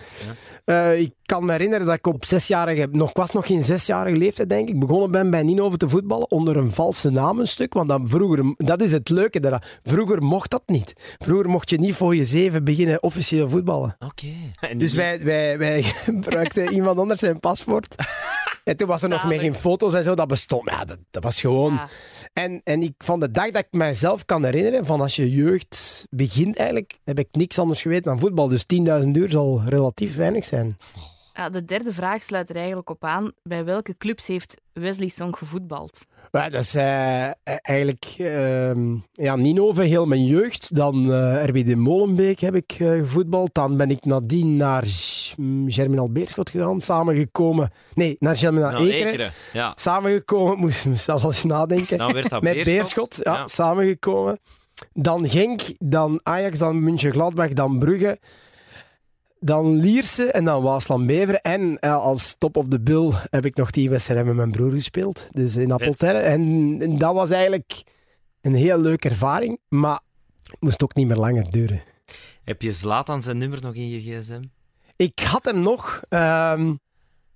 [0.65, 4.17] Eh, ik kan me herinneren dat ik op zesjarige, nog, ik was nog geen zesjarige
[4.17, 7.73] leeftijd, denk ik, begonnen ben bij Ninove te voetballen onder een valse naam een stuk.
[7.73, 9.63] Want dan vroeger, dat is het leuke daaraan.
[9.83, 10.93] Vroeger mocht dat niet.
[11.17, 13.95] Vroeger mocht je niet voor je zeven beginnen officieel voetballen.
[13.99, 14.75] Oké.
[14.77, 17.95] Dus wij, wij, wij gebruikten iemand anders zijn paspoort.
[18.67, 20.69] En toen was er nog meer geen foto's en zo, dat bestond.
[20.69, 21.73] Ja, dat, dat was gewoon...
[21.73, 21.89] Ja.
[22.33, 26.05] En, en ik, van de dag dat ik mijzelf kan herinneren, van als je jeugd
[26.09, 28.47] begint eigenlijk, heb ik niks anders geweten dan voetbal.
[28.47, 28.63] Dus
[29.03, 30.77] 10.000 uur zal relatief weinig zijn.
[31.33, 33.31] Ja, de derde vraag sluit er eigenlijk op aan.
[33.43, 36.05] Bij welke clubs heeft Wesley Song gevoetbald?
[36.31, 40.75] Maar dat is eh, eigenlijk ehm ja, Ninove, heel mijn jeugd.
[40.75, 43.49] Dan eh RWD Molenbeek heb ik eh, gevoetbald.
[43.53, 44.87] Dan ben ik nadien naar
[45.37, 47.71] mm, Germinal Beerschot gegaan, samengekomen.
[47.93, 49.07] Nee, naar Germinal Nou, Ekeren.
[49.07, 49.31] Ekeren.
[49.53, 49.71] Ja.
[49.75, 51.97] Samengekomen, moest ik zelf eens nadenken.
[51.97, 52.63] Dat Met Beerschot.
[52.65, 53.47] Beerschot, ja, Ja.
[53.47, 54.39] samengekomen.
[54.93, 58.19] Dan Genk, dan Ajax, dan München-Gladbach, dan Brugge.
[59.39, 61.41] Dan Lierse en dan Waasland-Beveren.
[61.41, 64.71] En eh, als top of the bill heb ik nog die wedstrijd met mijn broer
[64.71, 65.27] gespeeld.
[65.31, 66.17] Dus in Appelterre.
[66.17, 67.83] En, en dat was eigenlijk
[68.41, 69.59] een heel leuke ervaring.
[69.67, 69.99] Maar
[70.43, 71.83] het moest ook niet meer langer duren.
[72.43, 74.41] Heb je Zlatan zijn nummer nog in je gsm?
[74.95, 76.75] Ik had hem nog, ehm,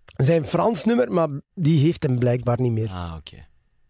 [0.05, 2.89] zijn Frans nummer, maar die heeft hem blijkbaar niet meer.
[2.89, 3.45] Ah, oké.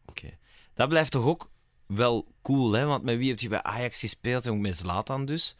[0.06, 0.30] Oké.
[0.74, 1.50] Dat blijft toch ook
[1.86, 2.86] wel cool, hè?
[2.86, 4.47] Want met wie heb je bij Ajax gespeeld?
[4.47, 5.58] Ook met Zlatan dus.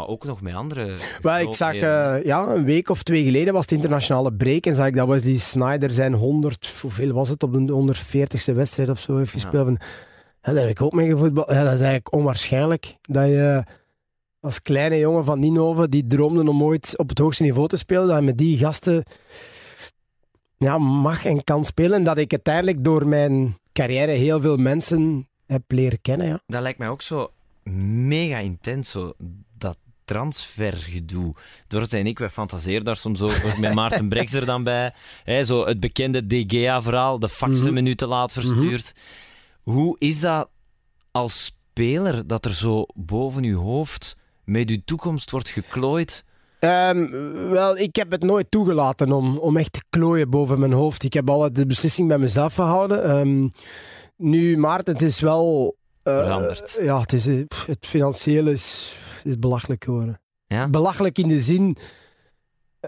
[0.00, 0.94] Maar ook nog met andere.
[1.20, 4.74] Wel, ik zag eh, ja, een week of twee geleden was het internationale break en
[4.74, 8.88] zag ik dat was die Snyder zijn 100, hoeveel was het, op de 140ste wedstrijd
[8.88, 9.68] of zo heeft gespeeld.
[10.42, 11.50] Ja, daar heb ik ook mee gevoetbald.
[11.50, 13.64] Ja, dat is eigenlijk onwaarschijnlijk dat je
[14.40, 18.06] als kleine jongen van Ninove, die droomde om ooit op het hoogste niveau te spelen,
[18.06, 19.02] dat je met die gasten
[20.56, 21.92] ja, mag en kan spelen.
[21.92, 26.26] En dat ik uiteindelijk door mijn carrière heel veel mensen heb leren kennen.
[26.26, 26.40] Ja.
[26.46, 27.30] Dat lijkt mij ook zo
[28.06, 29.12] mega intens, zo,
[30.14, 31.34] transfergedoe.
[31.68, 34.94] Dorothy en ik, wij fantaseren daar soms over, met Maarten Brex er dan bij.
[35.24, 37.72] Hè, zo het bekende DGA-verhaal, de fax Mhm.
[37.72, 38.92] minuut te laat verstuurd.
[39.62, 40.48] Hoe is dat
[41.10, 46.24] als speler, dat er zo boven uw hoofd met uw toekomst wordt geklooid?
[46.58, 47.10] Ehm,
[47.50, 51.02] wel, ik heb het nooit toegelaten om, om echt te klooien boven mijn hoofd.
[51.04, 53.04] Ik heb altijd de beslissing bij mezelf gehouden.
[53.04, 53.48] Ehm,
[54.16, 55.76] nu, Maarten, het is wel...
[56.02, 56.78] eh, Veranderd.
[56.82, 60.20] ja, het, is, eh, het financiële is, is belachelijk geworden.
[60.46, 60.68] Ja?
[60.68, 61.76] Belachelijk in de zin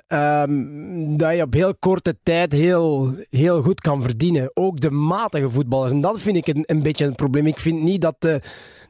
[0.07, 4.51] ehm, dat je op heel korte tijd heel, heel goed kan verdienen.
[4.55, 5.93] Ook de matige voetballers.
[5.93, 7.47] En dat vind ik een, een beetje een probleem.
[7.47, 8.41] Ik vind niet dat de,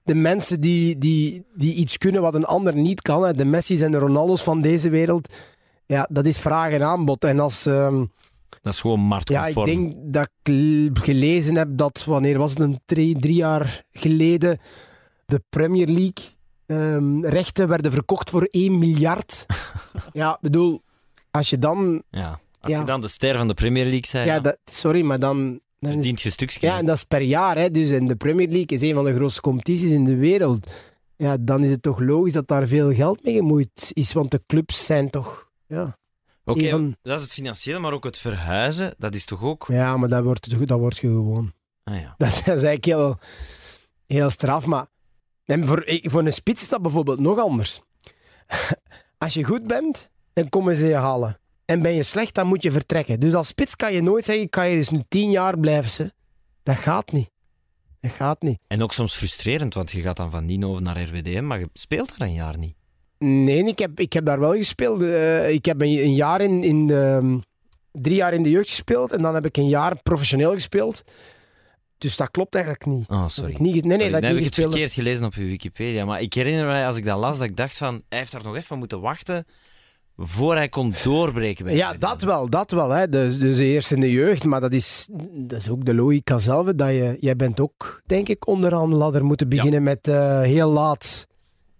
[0.04, 3.80] de mensen die, die, die iets kunnen wat een ander niet kan, hè, de Messi's
[3.80, 5.34] en de Ronaldo's van deze wereld,
[5.86, 7.24] ja, dat is vraag en aanbod.
[7.24, 7.66] En als...
[7.66, 8.04] ehm,
[8.62, 9.66] Dat is gewoon ja, marktconform.
[9.68, 14.58] ik denk dat ik gelezen heb dat, wanneer was het, een drie, drie jaar geleden,
[15.26, 16.24] de Premier League
[16.78, 19.46] ehm, rechten werden verkocht voor 1 miljard.
[20.12, 20.82] ja, bedoel,
[21.30, 22.02] als je dan...
[22.10, 22.40] Ja.
[22.60, 22.78] Als Ja.
[22.78, 25.60] je dan de ster van de Premier League bent, Ja, ja, dat, sorry, maar dan...
[25.78, 26.66] dan verdient je stukje.
[26.66, 27.56] ja, en dat is per jaar.
[27.58, 30.70] Hè, dus in de Premier League is een van de grootste competities in de wereld.
[31.16, 34.42] Ja, dan is het toch logisch dat daar veel geld mee gemoeid is, want de
[34.46, 35.50] clubs zijn toch...
[35.66, 35.96] Ja,
[36.44, 39.64] Oké, van- dat is het financiële, maar ook het verhuizen, dat is toch ook...
[39.68, 41.52] ja maar dat wordt, dat wordt je gewoon...
[41.84, 42.14] Ah, ja.
[42.18, 43.18] Dat is, dat is eigenlijk heel,
[44.06, 44.66] heel straf.
[44.66, 44.86] Maar
[45.44, 47.80] en voor, ik- voor een spits is dat bijvoorbeeld nog anders.
[49.18, 51.38] Als je goed bent, dan komen ze je halen.
[51.64, 53.20] En ben je slecht, dan moet je vertrekken.
[53.20, 55.90] Dus als spits kan je nooit zeggen, ik kan je eens nu tien jaar blijven.
[55.90, 56.12] Ze.
[56.62, 57.30] Dat gaat niet.
[58.00, 58.58] Dat gaat niet.
[58.66, 62.18] En ook soms frustrerend, want je gaat dan van Nino naar RWDM, maar je speelt
[62.18, 62.74] daar een jaar niet.
[63.18, 65.02] Nee, ik heb, ik heb daar wel gespeeld.
[65.02, 67.38] Eh, ik heb een, een jaar in, in de,
[67.92, 71.02] drie jaar in de jeugd gespeeld en dan heb ik een jaar professioneel gespeeld.
[72.02, 73.08] Dus dat klopt eigenlijk niet.
[73.08, 73.50] Oh, Dat sorry.
[73.52, 76.04] ik niet, nee, nee, Sorry, dat heb ik het verkeerd gelezen op uw Wikipedia.
[76.04, 78.02] Maar ik herinner mij, als ik dat las, dat ik dacht van...
[78.08, 79.46] Hij heeft daar nog even moeten wachten
[80.16, 81.64] voor hij kon doorbreken.
[81.64, 82.90] bij Ja, dat wel, dat wel.
[82.90, 83.08] Hè.
[83.08, 86.66] Dus, dus eerst in de jeugd, maar dat is, dat is ook de logica zelf.
[86.66, 90.70] Dat je, jij bent ook, denk ik, onderaan de ladder moeten beginnen met eh, heel
[90.70, 91.26] laat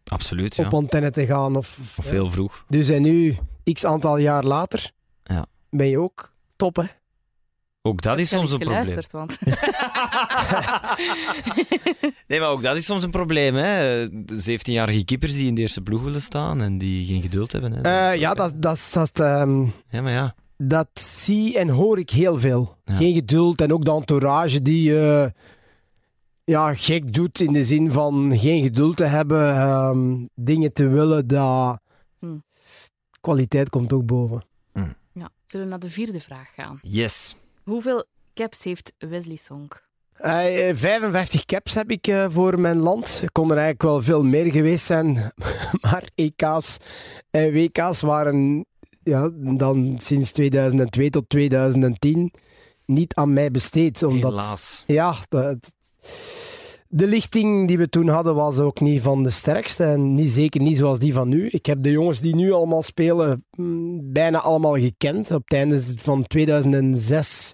[0.05, 0.65] Absoluut, ja.
[0.65, 1.57] op antenne te gaan.
[1.57, 2.11] Of, Of ja.
[2.11, 2.65] heel vroeg.
[2.69, 3.37] Dus en nu,
[3.73, 4.91] x aantal jaar later,
[5.25, 5.47] Ja.
[5.71, 6.85] ben je ook top, hè?
[7.85, 8.97] Ook dat is Ik heb soms een niet probleem.
[9.11, 9.39] want
[12.29, 13.55] Nee, maar ook dat is soms een probleem.
[13.55, 14.09] Hè.
[14.25, 17.73] De 17-jarige keepers die in de eerste ploeg willen staan en die geen geduld hebben.
[17.73, 17.81] Hè.
[17.81, 20.35] Eh, ja, dat, dat, dat, ehm, Ja, maar ja.
[20.57, 22.77] dat zie en hoor ik heel veel.
[22.85, 22.95] Ja.
[22.95, 25.27] Geen geduld en ook de entourage die eh,
[26.45, 31.27] ja, gek doet in de zin van geen geduld te hebben, ehm, dingen te willen.
[31.27, 31.81] Dat...
[32.19, 32.37] Hm.
[33.21, 34.45] Kwaliteit komt ook boven.
[35.13, 36.79] ja, zullen we naar de vierde vraag gaan.
[36.83, 37.37] Yes.
[37.65, 39.69] Hoeveel caps heeft Wesley Song?
[40.13, 43.23] Eh, eh, 55 caps heb ik eh, voor mijn land.
[43.33, 45.33] Kon er eigenlijk wel veel meer geweest zijn.
[45.81, 46.77] maar EK's
[47.31, 48.67] en WK's waren
[49.03, 52.33] ja, dan sinds 2002 tot 2010
[52.87, 54.03] niet aan mij besteed.
[54.03, 54.85] Omdat, Helaas.
[54.87, 55.75] Ja, dat,
[56.95, 59.85] de lichting die we toen hadden was ook niet van de sterkste.
[59.85, 61.49] En niet, zeker niet zoals die van nu.
[61.49, 65.31] Ik heb de jongens die nu allemaal spelen mm, bijna allemaal gekend.
[65.31, 67.53] Op het einde van 2006,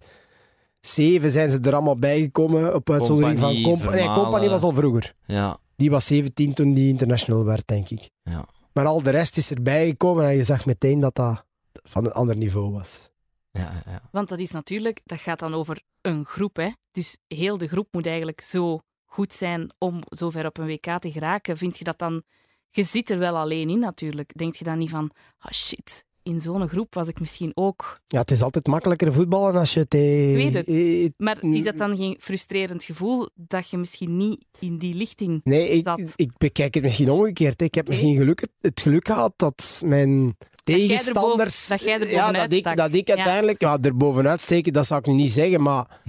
[0.81, 2.75] 2007 zijn ze er allemaal bijgekomen.
[2.75, 4.23] Op uitzondering van Compagnie, Comp nee.
[4.23, 5.15] Compagnie was al vroeger.
[5.27, 5.59] Ja.
[5.77, 8.11] Die was 17 toen die international werd, denk ik.
[8.23, 8.49] Ja.
[8.73, 12.13] Maar al de rest is erbij gekomen en je zag meteen dat dat van een
[12.13, 13.11] ander niveau was.
[13.51, 14.03] Ja, ja.
[14.13, 16.57] Want dat is natuurlijk, dat gaat dan over een groep.
[16.57, 16.71] Hè?
[16.91, 20.99] Dus heel de groep moet eigenlijk zo goed zijn om zo ver op een WK
[20.99, 21.57] te geraken.
[21.57, 22.23] Vind je dat dan...
[22.71, 24.31] Je zit er wel alleen in natuurlijk.
[24.37, 27.99] Denk je dan niet van, ah shit, in zo'n groep was ik misschien ook...
[28.07, 30.35] Ja, het is altijd makkelijker voetballen als je tegen...
[30.35, 30.67] weet het.
[30.67, 35.41] eh, Maar is dat dan geen frustrerend gevoel dat je misschien niet in die lichting...
[35.45, 36.01] Nee, ik, zat?
[36.17, 37.63] ik bekijk het misschien omgekeerd.
[37.63, 37.97] Ik heb Nee.
[37.97, 41.67] misschien geluk, het geluk gehad dat mijn tegenstanders...
[41.69, 43.15] dat jij er ja, bovenuit dat ik, dat ik Ja.
[43.15, 43.61] uiteindelijk...
[43.61, 46.01] Ja, er bovenuit steken, dat zou ik nu niet zeggen, maar...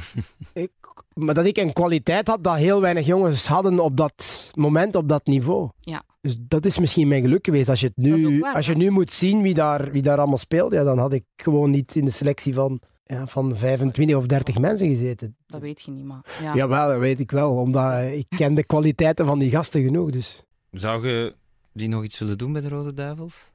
[1.19, 5.09] maar dat ik een kwaliteit had dat heel weinig jongens hadden op dat moment, op
[5.09, 5.69] dat niveau.
[5.79, 6.03] Ja.
[6.21, 7.69] Dus dat is misschien mijn geluk geweest.
[7.69, 10.37] Als je, het nu, waar, als je nu moet zien wie daar, wie daar allemaal
[10.37, 14.25] speelt, ja, dan had ik gewoon niet in de selectie van, ja, van 25 of
[14.25, 15.35] 30 mensen gezeten.
[15.47, 16.21] Dat weet je niet, maar...
[16.41, 16.53] Ja.
[16.55, 17.55] Jawel, dat weet ik wel.
[17.55, 20.09] Omdat ik ken de kwaliteiten van die gasten genoeg.
[20.11, 20.43] Dus.
[20.71, 21.35] Zou je
[21.73, 23.51] die nog iets willen doen bij de Rode Duivels?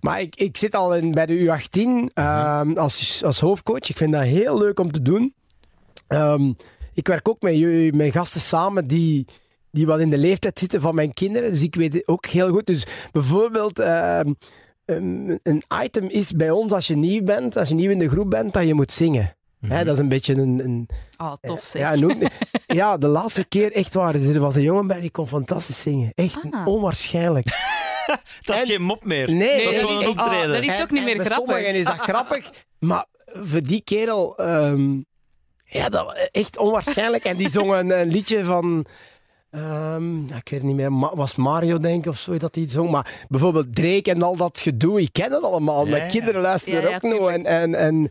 [0.00, 3.88] Maar ik, ik zit al in, bij de U18 ehm, als, als hoofdcoach.
[3.88, 5.34] Ik vind dat heel leuk om te doen.
[6.06, 6.52] Ehm,
[6.94, 9.26] ik werk ook met, je- met gasten samen die,
[9.70, 11.50] die wat in de leeftijd zitten van mijn kinderen.
[11.50, 12.66] Dus ik weet het ook heel goed.
[12.66, 14.32] Dus bijvoorbeeld, ehm,
[14.84, 18.08] een, een item is bij ons als je nieuw bent, als je nieuw in de
[18.08, 19.36] groep bent, dat je moet zingen.
[19.66, 21.98] Hè, dat is een beetje een, een, Oh, tof zeg.
[21.98, 22.14] ja,
[22.66, 24.14] ja, de laatste keer echt waar.
[24.14, 26.12] Er was een jongen bij die kon fantastisch zingen.
[26.14, 26.66] Echt Ah.
[26.66, 27.46] onwaarschijnlijk.
[28.42, 29.32] Dat is En- geen mop meer.
[29.32, 30.46] Nee, dat is gewoon een optreden.
[30.46, 31.54] Oh, dat is ook niet meer grappig.
[31.54, 35.00] sommigen is dat grappig, maar voor die kerel, ehm,
[35.74, 37.24] ja, dat was echt onwaarschijnlijk.
[37.24, 38.86] En die zong een, een liedje van,
[39.50, 42.54] ehm, ja, ik weet het niet meer, Ma- was Mario denk ik of zo dat
[42.54, 42.90] hij het zong.
[42.90, 45.84] Maar bijvoorbeeld Drake en al dat gedoe, ik ken het allemaal.
[45.84, 46.08] Ja, Mijn ja.
[46.08, 47.12] kinderen luisteren Ja, er ja, ook nog.
[47.12, 47.36] tuurlijk.
[47.44, 48.10] En, en, en, en,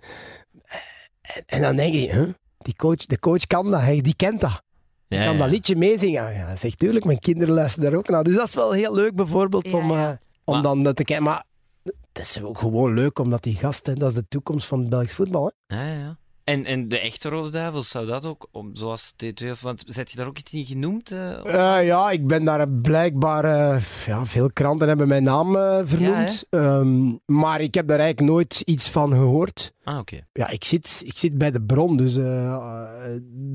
[1.45, 2.29] en dan denk je, huh?
[2.57, 4.61] die coach, de coach kan dat, hij, die kent dat.
[5.07, 5.39] Ja, kan ja.
[5.39, 6.33] dat liedje meezingen.
[6.33, 8.23] Ja, zeg tuurlijk, mijn kinderen luisteren daar ook naar.
[8.23, 10.09] Dus dat is wel heel leuk bijvoorbeeld Ja, om, ja.
[10.11, 11.25] eh, om Maar- dan dat te kijken.
[11.25, 11.43] Maar
[11.83, 15.13] het is ook gewoon leuk, omdat die gasten, dat is de toekomst van het Belgisch
[15.15, 15.51] voetbal.
[15.67, 15.75] Hè?
[15.75, 16.17] Ja, ja.
[16.43, 20.11] En, en de echte Rode Duivels, zou dat ook, om, zoals T2, of, want zet
[20.11, 21.11] je daar ook iets in genoemd?
[21.11, 21.77] eh?
[21.79, 23.45] Eh, ja, ik ben daar blijkbaar...
[23.75, 25.53] eh, ja, veel kranten hebben mijn naam
[25.87, 26.45] vernoemd.
[26.49, 29.73] Ehm, maar ik heb daar eigenlijk nooit iets van gehoord.
[29.83, 30.19] Ah, oké.
[30.33, 32.13] Ja, ik zit, ik zit bij de bron, dus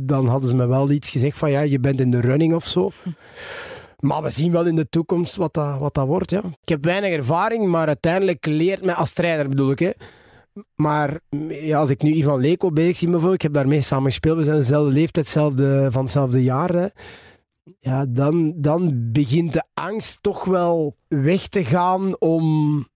[0.07, 2.67] dan hadden ze me wel iets gezegd van ja, je bent in de running of
[2.67, 2.91] zo.
[3.99, 6.31] Maar we zien wel in de toekomst wat dat, wat dat wordt.
[6.31, 6.39] Ja.
[6.63, 9.79] Ik heb weinig ervaring, maar uiteindelijk leert mij als trainer bedoel ik.
[9.79, 9.91] Hè.
[10.75, 14.37] Maar ja, als ik nu Ivan Leko bezig zie bijvoorbeeld, ik heb daarmee samen gespeeld,
[14.37, 16.75] we zijn dezelfde leeftijd, hetzelfde, van hetzelfde jaar.
[16.75, 16.87] Hè.
[17.79, 22.87] Ja, dan, dan begint de angst toch wel weg te gaan om,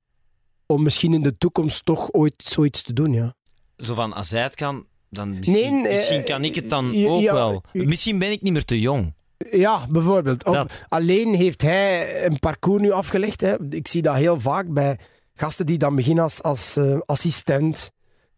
[0.67, 3.13] om misschien in de toekomst toch ooit zoiets te doen.
[3.13, 3.35] Ja.
[3.77, 6.93] Zo van, als hij het kan, dan misschien, Nee, eh, misschien kan ik het dan
[6.93, 7.63] ja, ook wel.
[7.73, 9.15] Misschien ben ik niet meer te jong.
[9.51, 10.45] Ja, bijvoorbeeld.
[10.45, 13.41] Of alleen heeft hij een parcours nu afgelegd.
[13.41, 13.55] Hè.
[13.71, 14.99] Ik zie dat heel vaak bij
[15.43, 17.91] gasten die dan beginnen als, als eh, assistent,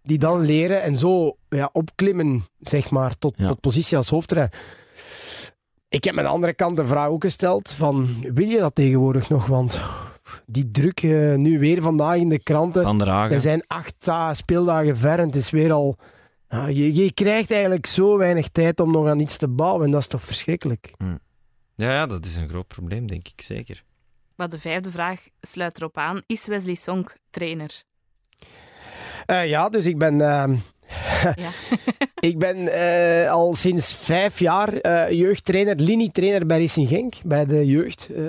[0.03, 3.47] die dan leren en zo ja, opklimmen, zeg maar, tot, Ja.
[3.47, 4.55] tot positie als hoofdtrainer.
[5.89, 9.29] Ik heb aan de andere kant de vraag ook gesteld van, wil je dat tegenwoordig
[9.29, 9.47] nog?
[9.47, 9.81] Want
[10.47, 12.83] die druk eh, nu weer vandaag in de kranten.
[13.35, 15.97] We zijn acht da- speeldagen ver en het is weer al...
[16.69, 20.01] Je, je krijgt eigenlijk zo weinig tijd om nog aan iets te bouwen en dat
[20.01, 20.93] is toch verschrikkelijk.
[21.77, 23.85] Ja, ja, dat is een groot probleem, denk ik zeker.
[24.37, 26.23] Maar de vijfde vraag sluit erop aan.
[26.27, 27.83] Is Wesley Song trainer?
[29.27, 30.57] Eh, ja, dus ik ben, ehm,
[31.45, 31.49] Ja.
[32.31, 37.67] ik ben eh, al sinds vijf jaar eh, jeugdtrainer, linietrainer bij Racing Genk, bij de
[37.67, 38.09] jeugd.
[38.17, 38.23] Eh,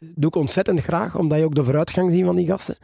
[0.00, 2.76] doe ik ontzettend graag, omdat je ook de vooruitgang ziet van die gasten.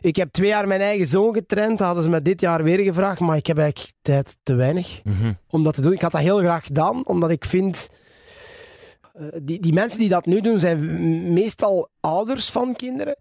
[0.00, 2.78] Ik heb twee jaar mijn eigen zoon getraind, dat hadden ze me dit jaar weer
[2.78, 5.32] gevraagd, maar ik heb eigenlijk tijd te weinig Mhm.
[5.50, 5.92] om dat te doen.
[5.92, 7.88] Ik had dat heel graag gedaan, omdat ik vind...
[9.12, 13.16] eh, die, die mensen die dat nu doen, zijn meestal ouders van kinderen,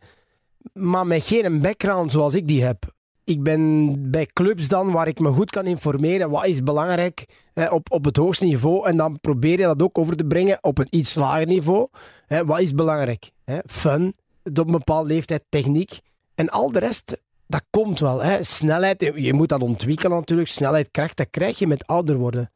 [0.74, 2.94] maar met geen background zoals ik die heb.
[3.24, 6.30] Ik ben bij clubs dan waar ik me goed kan informeren.
[6.30, 8.88] Wat is belangrijk eh, op, op het hoogste niveau?
[8.88, 11.88] En dan probeer je dat ook over te brengen op een iets lager niveau.
[12.28, 13.32] Hè, wat is belangrijk?
[13.44, 13.58] Hè?
[13.66, 16.00] Fun, op een bepaalde leeftijd, techniek.
[16.36, 18.24] En al de rest, dat komt wel.
[18.24, 18.44] Hè?
[18.44, 20.50] Snelheid, je moet dat ontwikkelen natuurlijk.
[20.50, 22.52] Snelheid, kracht, dat krijg je met ouder worden.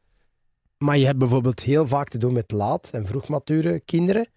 [0.86, 4.28] Maar je hebt bijvoorbeeld heel vaak te doen met laat- en vroegmature kinderen.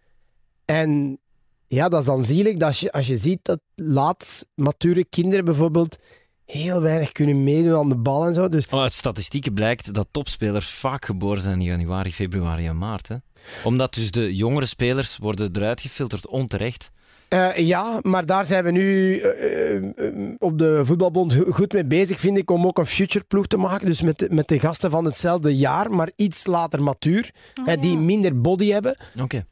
[0.66, 1.20] En
[1.68, 5.98] ja, dat is dan zielig dat als je, als je ziet dat laat-mature kinderen bijvoorbeeld
[6.46, 8.50] heel weinig kunnen meedoen aan de bal en zo.
[8.50, 13.08] Dus uit statistieken blijkt dat topspelers vaak geboren zijn in januari, februari en maart.
[13.08, 13.16] Hè?
[13.64, 16.92] Omdat dus de jongere spelers worden eruit gefilterd onterecht.
[17.30, 19.84] Eh, ja, maar daar zijn we nu eh, eh,
[20.38, 23.86] op de voetbalbond go- goed mee bezig, vind ik, om ook een futureploeg te maken.
[23.86, 27.32] Dus met, de- met de gasten van hetzelfde jaar, maar iets later matuur.
[27.65, 28.98] hè, die minder body hebben.
[29.22, 29.46] Oké.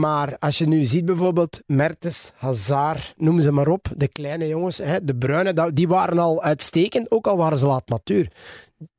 [0.00, 4.78] Maar als je nu ziet bijvoorbeeld Mertens, Hazard, noem ze maar op, de kleine jongens,
[4.78, 8.30] hè, de bruine, dat- die waren al uitstekend, ook al waren ze laat matuur.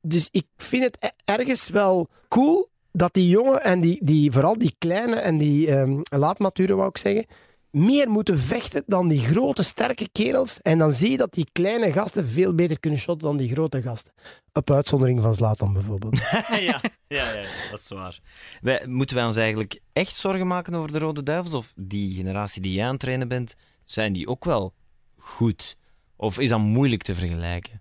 [0.00, 4.58] Dus ik vind het e- ergens wel cool dat die jongen en die, die vooral
[4.58, 7.24] die kleine en die ehm laatmaturen, wou ik zeggen,
[7.70, 10.60] meer moeten vechten dan die grote, sterke kerels.
[10.60, 13.82] En dan zie je dat die kleine gasten veel beter kunnen shotten dan die grote
[13.82, 14.12] gasten.
[14.52, 16.16] Op uitzondering van Zlatan bijvoorbeeld.
[16.48, 18.20] ja, ja, ja, dat is waar.
[18.60, 21.54] Wij, moeten wij ons eigenlijk echt zorgen maken over de Rode Duivels?
[21.54, 23.54] Of die generatie die jij aan het trainen bent,
[23.84, 24.74] zijn die ook wel
[25.18, 25.76] goed?
[26.16, 27.78] Of is dat moeilijk te vergelijken?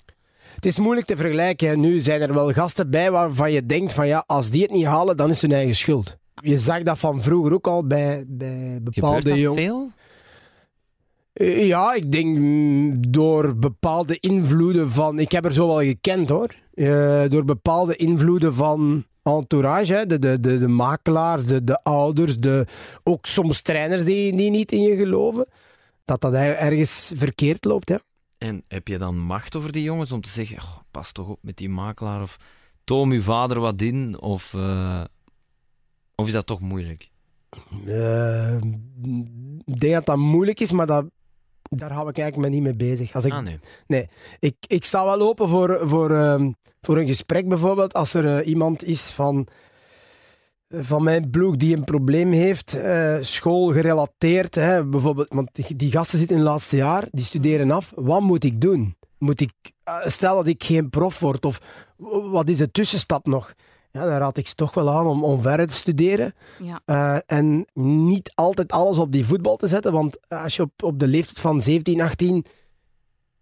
[0.56, 1.80] Het is moeilijk te vergelijken.
[1.80, 4.86] Nu zijn er wel gasten bij waarvan je denkt van ja, als die het niet
[4.86, 6.18] halen, dan is hun eigen schuld.
[6.42, 9.64] Je zag dat van vroeger ook al bij, bij bepaalde dat jongens.
[9.66, 9.92] veel?
[11.34, 15.20] Eh, Ja, ik denk mm, door bepaalde invloeden van...
[15.20, 16.56] Ik heb er zo wel gekend hoor.
[16.74, 22.40] Eh, door bepaalde invloeden van entourage, hè, de, de, de, de makelaars, de, de ouders,
[22.40, 22.66] de,
[23.04, 25.46] ook soms trainers die, die niet in je geloven,
[26.06, 27.90] dat dat er- ergens verkeerd loopt.
[27.90, 27.96] Hè.
[28.38, 31.38] En heb je dan macht over die jongens om te zeggen, "Oh, pas toch op
[31.42, 32.38] met die makelaar, of
[32.84, 35.02] toom uw vader wat in, of, eh,
[36.20, 37.10] of is dat toch moeilijk?
[37.86, 38.56] Eh,
[39.66, 41.06] ik denk dat dat moeilijk is, maar dat,
[41.62, 43.14] daar hou ik eigenlijk me niet mee bezig.
[43.14, 43.48] Als ik, Ah
[43.88, 44.10] nee.
[44.40, 46.52] ik, ik sta wel open voor, voor, ehm,
[46.82, 47.94] voor een gesprek bijvoorbeeld.
[47.94, 49.48] Als er eh, iemand is van,
[50.70, 54.56] van mijn ploeg die een probleem heeft, eh, schoolgerelateerd.
[54.56, 57.92] Hè, bijvoorbeeld, want die, die gasten zitten in het laatste jaar, die studeren af.
[57.96, 58.98] Wat moet ik doen?
[59.18, 59.54] Moet ik,
[60.06, 61.62] stel dat ik geen prof word, of
[62.32, 63.54] wat is de tussenstap nog?
[63.92, 66.34] Ja, dan raad ik ze toch wel aan om, om verder te studeren.
[66.60, 66.82] Ja.
[66.86, 69.92] Eh, en niet altijd alles op die voetbal te zetten.
[69.92, 72.46] Want als je op, op de leeftijd van 17, 18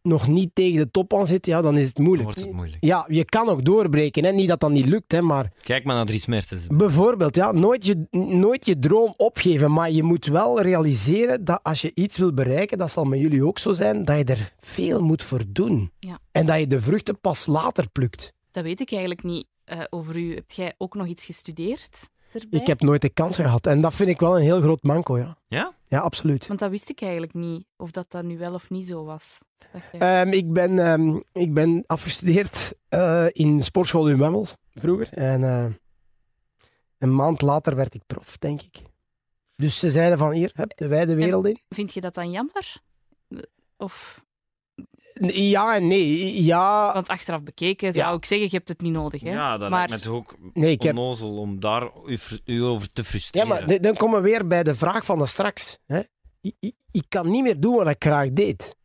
[0.01, 2.29] nog niet tegen de top aan zit, ja, dan is het Dan moeilijk.
[2.29, 2.83] wordt het moeilijk.
[2.83, 4.23] Ja, je kan nog doorbreken.
[4.23, 4.31] Hè?
[4.31, 6.67] Niet dat dat niet lukt, hè, maar Kijk maar naar Dries Mertens.
[6.67, 9.71] bijvoorbeeld, ja, nooit, je, nooit je droom opgeven.
[9.71, 13.45] Maar je moet wel realiseren dat als je iets wil bereiken, dat zal met jullie
[13.45, 15.91] ook zo zijn, dat je er veel moet voor doen.
[15.99, 16.19] Ja.
[16.31, 18.33] En dat je de vruchten pas later plukt.
[18.51, 20.35] Dat weet ik eigenlijk niet eh, over u.
[20.35, 22.59] Heb jij ook nog iets gestudeerd erbij?
[22.59, 23.67] Ik heb nooit de kans gehad.
[23.67, 25.37] En dat vind ik wel een heel groot manco, ja.
[25.47, 25.75] Ja?
[25.87, 26.47] Ja, absoluut.
[26.47, 29.39] Want dat wist ik eigenlijk niet, of dat dat nu wel of niet zo was.
[29.91, 35.13] Jij- Ehm, ik, ben, ehm, ik ben afgestudeerd eh, in sportschool in Wemmel vroeger.
[35.13, 35.65] En eh,
[36.97, 38.81] een maand later werd ik prof, denk ik.
[39.55, 41.59] Dus ze zeiden van hier, heb de wijde wereld in.
[41.69, 42.77] Vind je dat dan jammer?
[43.77, 44.23] Of,
[45.25, 46.43] Ja en nee.
[46.43, 47.93] Ja, want achteraf bekeken Ja.
[47.93, 49.21] zou ik zeggen, je hebt het niet nodig.
[49.21, 49.29] Hè?
[49.31, 52.87] Ja, dat maar lijkt me ook nee ik heb, onnozel om daar u, u over
[52.93, 53.47] te ja, frustreren.
[53.47, 55.77] maar d- dan komen we weer bij de vraag van de straks.
[55.85, 55.99] Hè.
[56.41, 58.75] Ik, ik, ik kan niet meer doen wat ik graag deed.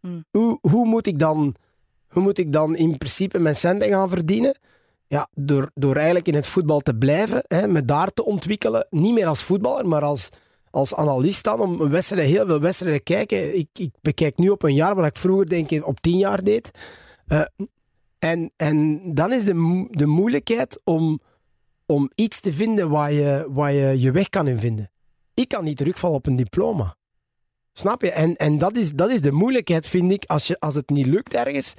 [0.00, 0.24] Hmm.
[0.30, 1.54] Hoe, hoe, moet ik dan,
[2.08, 4.58] hoe moet ik dan in principe mijn centen gaan verdienen?
[5.06, 8.86] Ja, door, door eigenlijk in het voetbal te blijven, hè, me daar te ontwikkelen.
[8.90, 10.28] Niet meer als voetballer, maar als,
[10.72, 11.60] als analist dan.
[11.60, 13.58] Om wedstrijden, heel veel wedstrijden kijken.
[13.58, 16.44] Ik, ik bekijk nu op een jaar wat ik vroeger denk ik op tien jaar
[16.44, 16.70] deed.
[17.26, 17.42] Eh,
[18.18, 21.20] en, en dan is de, de moeilijkheid om,
[21.86, 24.90] om iets te vinden waar je, waar je je weg kan in vinden.
[25.34, 26.96] Ik kan niet terugvallen op een diploma.
[27.72, 28.10] Snap je?
[28.10, 31.06] En, en dat, is, dat is de moeilijkheid, vind ik, als, je, als het niet
[31.06, 31.74] lukt ergens.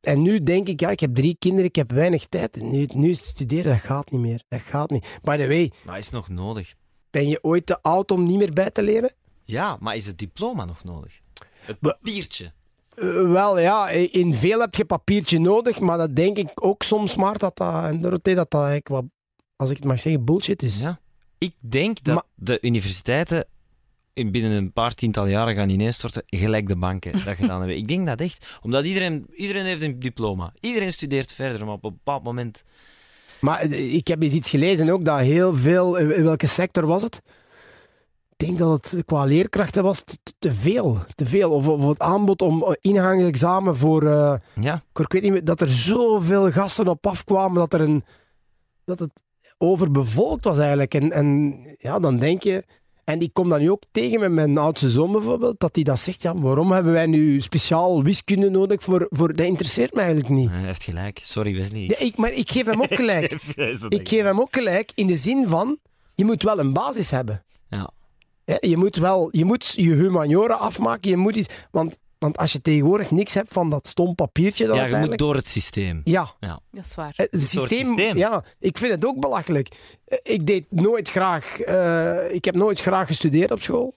[0.00, 2.62] En nu denk ik, ja, ik heb drie kinderen, ik heb weinig tijd.
[2.62, 4.42] Nu, nu studeren, dat gaat niet meer.
[4.48, 5.18] Dat gaat niet.
[5.22, 6.74] By the way, Maar is nog nodig?
[7.16, 9.12] Ben je ooit te oud om niet meer bij te leren?
[9.42, 11.20] Ja, maar is het diploma nog nodig?
[11.58, 12.52] Het papiertje.
[12.96, 17.16] Eh, wel, ja, in veel heb je papiertje nodig, maar dat denk ik ook soms
[17.16, 19.04] maar dat dat, en Dorothee, dat dat eigenlijk wat,
[19.56, 20.80] als ik het mag zeggen, bullshit is.
[20.80, 21.00] Ja.
[21.38, 23.44] Ik denk dat Maar- de universiteiten
[24.12, 27.76] in binnen een paar tiental jaren gaan ineenstorten, gelijk de banken dat gedaan hebben.
[27.76, 28.58] Ik denk dat echt.
[28.62, 30.52] Omdat iedereen, iedereen heeft een diploma.
[30.60, 32.64] Iedereen studeert verder, maar op een bepaald moment...
[33.40, 37.02] Maar eh, ik heb eens iets gelezen ook, dat heel veel, in welke sector was
[37.02, 37.20] het?
[38.36, 40.02] Ik denk dat het qua leerkrachten was
[40.38, 40.98] te, veel.
[41.14, 41.52] Te veel.
[41.52, 44.02] Of, of het aanbod om eh, ingangsexamen voor...
[44.02, 48.04] eh, Ja, ik weet niet meer, dat er zoveel gasten op afkwamen dat, er een,
[48.84, 49.22] dat het
[49.58, 50.94] overbevolkt was eigenlijk.
[50.94, 52.64] En, en ja, dan denk je...
[53.06, 55.98] En ik kom dan nu ook tegen met mijn oudste zoon bijvoorbeeld, dat hij dat
[55.98, 59.06] zegt, ja, waarom hebben wij nu speciaal wiskunde nodig voor...
[59.10, 60.50] voor dat interesseert me eigenlijk niet.
[60.50, 61.20] hij heeft gelijk.
[61.22, 61.80] Sorry, Wesley.
[61.80, 63.32] Ja, ik, maar ik geef hem ook gelijk.
[63.88, 65.78] Ik geef hem ook gelijk in de zin van,
[66.14, 67.44] je moet wel een basis hebben.
[67.70, 67.90] Ja.
[68.60, 72.60] Je moet wel, je moet je humaniora afmaken, je moet iets, want, want als je
[72.62, 76.00] tegenwoordig niks hebt van dat stom papiertje, dan Ja, je moet door het systeem.
[76.04, 77.12] Ja, Dat is waar.
[77.16, 78.16] het soort systeem, systeem.
[78.16, 79.68] ja, ik vind het ook belachelijk.
[80.04, 83.94] Eh, Ik deed nooit graag, eh, ik heb nooit graag gestudeerd op school.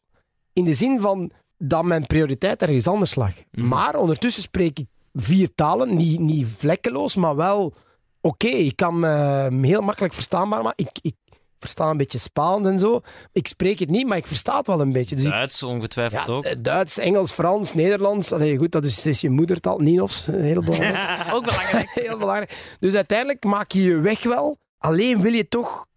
[0.54, 3.34] In de zin van dat mijn prioriteit ergens anders lag.
[3.52, 3.68] Mhm.
[3.68, 7.74] Maar ondertussen spreek ik vier talen, niet, niet vlekkeloos, maar wel
[8.22, 8.48] oké.
[8.48, 11.16] Ik kan me heel makkelijk verstaanbaar, maar ik, ik
[11.60, 13.02] versta een beetje Spaans en zo.
[13.32, 15.16] Ik spreek het niet, maar ik versta het wel een beetje.
[15.16, 16.44] Dus ik- Duits ongetwijfeld ja, ook.
[16.46, 18.32] eh, Duits, Engels, Frans, Nederlands.
[18.32, 19.80] Allee, goed, dat is, dat is je moedertaal.
[19.80, 21.20] Ninos, eh, heel belangrijk.
[21.34, 21.90] Ook belangrijk.
[22.06, 22.76] heel belangrijk.
[22.80, 24.58] Dus uiteindelijk maak je je weg wel.
[24.78, 25.88] Alleen wil je toch...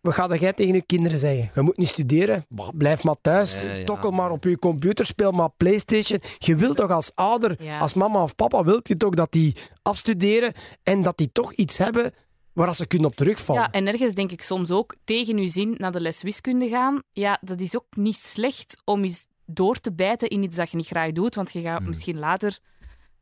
[0.00, 1.50] Wat ga jij tegen je kinderen zeggen?
[1.54, 2.46] Je moet niet studeren.
[2.74, 3.62] Blijf maar thuis.
[3.62, 3.84] Ja, ja.
[3.84, 5.06] Tokkel maar op je computer.
[5.06, 6.18] Speel maar Playstation.
[6.38, 7.78] Je wilt toch als ouder, Ja.
[7.78, 11.78] als mama of papa, wilt je toch dat die afstuderen en dat die toch iets
[11.78, 12.12] hebben
[12.52, 13.62] waar ze kunnen op terugvallen.
[13.62, 17.02] Ja, en ergens denk ik soms ook tegen uw zin naar de les wiskunde gaan.
[17.10, 20.76] Ja, dat is ook niet slecht om eens door te bijten in iets dat je
[20.76, 21.34] niet graag doet.
[21.34, 21.88] Want je gaat Hmm.
[21.88, 22.58] misschien later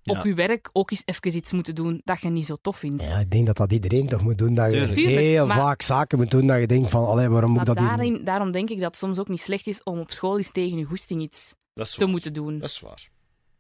[0.04, 0.22] op Ja.
[0.24, 3.04] je werk ook eens even iets moeten doen dat je niet zo tof vindt.
[3.04, 4.54] Ja, ik denk dat dat iedereen toch moet doen.
[4.54, 5.18] Dat je Tuurlijk.
[5.18, 7.76] Heel maar- vaak zaken moet doen dat je denkt van, allee, waarom moet ik dat
[7.98, 8.24] doen?
[8.24, 10.78] daarom denk ik dat het soms ook niet slecht is om op school eens tegen
[10.78, 11.54] je goesting iets
[11.96, 12.58] te moeten doen.
[12.58, 13.08] Dat is waar.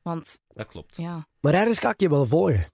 [0.02, 0.96] Want Dat klopt.
[0.96, 2.66] ja, Maar ergens ga ik je wel volgen.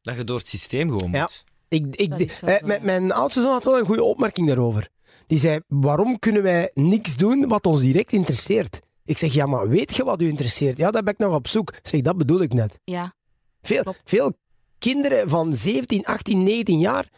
[0.00, 1.20] Dat je door het systeem gewoon Ja.
[1.20, 1.44] moet.
[1.70, 4.88] Ik, ik, eh, mijn, oudste zoon had wel een goede opmerking daarover.
[5.26, 8.80] Die zei, waarom kunnen wij niks doen wat ons direct interesseert?
[9.04, 10.78] Ik zeg, ja, maar weet je wat u interesseert?
[10.78, 11.70] Ja, daar ben ik nog op zoek.
[11.70, 12.78] Ik zeg, dat bedoel ik net.
[12.84, 13.14] Ja,
[13.62, 14.00] Veel, Klopt.
[14.04, 14.32] veel
[14.78, 17.08] kinderen van 17, 18, 19 jaar,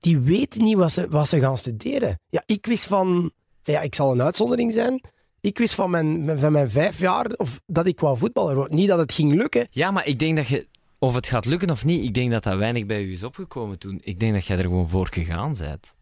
[0.00, 2.20] die weten niet wat ze, wat ze gaan studeren.
[2.28, 3.32] Ja, ik wist van...
[3.62, 5.00] Ja, ik zal een uitzondering zijn.
[5.40, 8.76] Ik wist van mijn, van mijn vijf jaar of dat ik wou voetballer worden.
[8.76, 9.66] Niet dat het ging lukken.
[9.70, 10.66] Ja, maar ik denk dat je...
[11.02, 13.78] Of het gaat lukken of niet, ik denk dat dat weinig bij u is opgekomen
[13.78, 14.00] toen.
[14.02, 15.94] Ik denk dat jij er gewoon voor gegaan bent.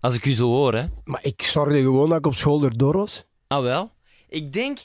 [0.00, 0.84] Als ik u zo hoor, hè.
[1.04, 3.24] Maar ik zorgde gewoon dat ik op school erdoor was.
[3.46, 3.90] Ah, wel.
[4.28, 4.78] Ik denk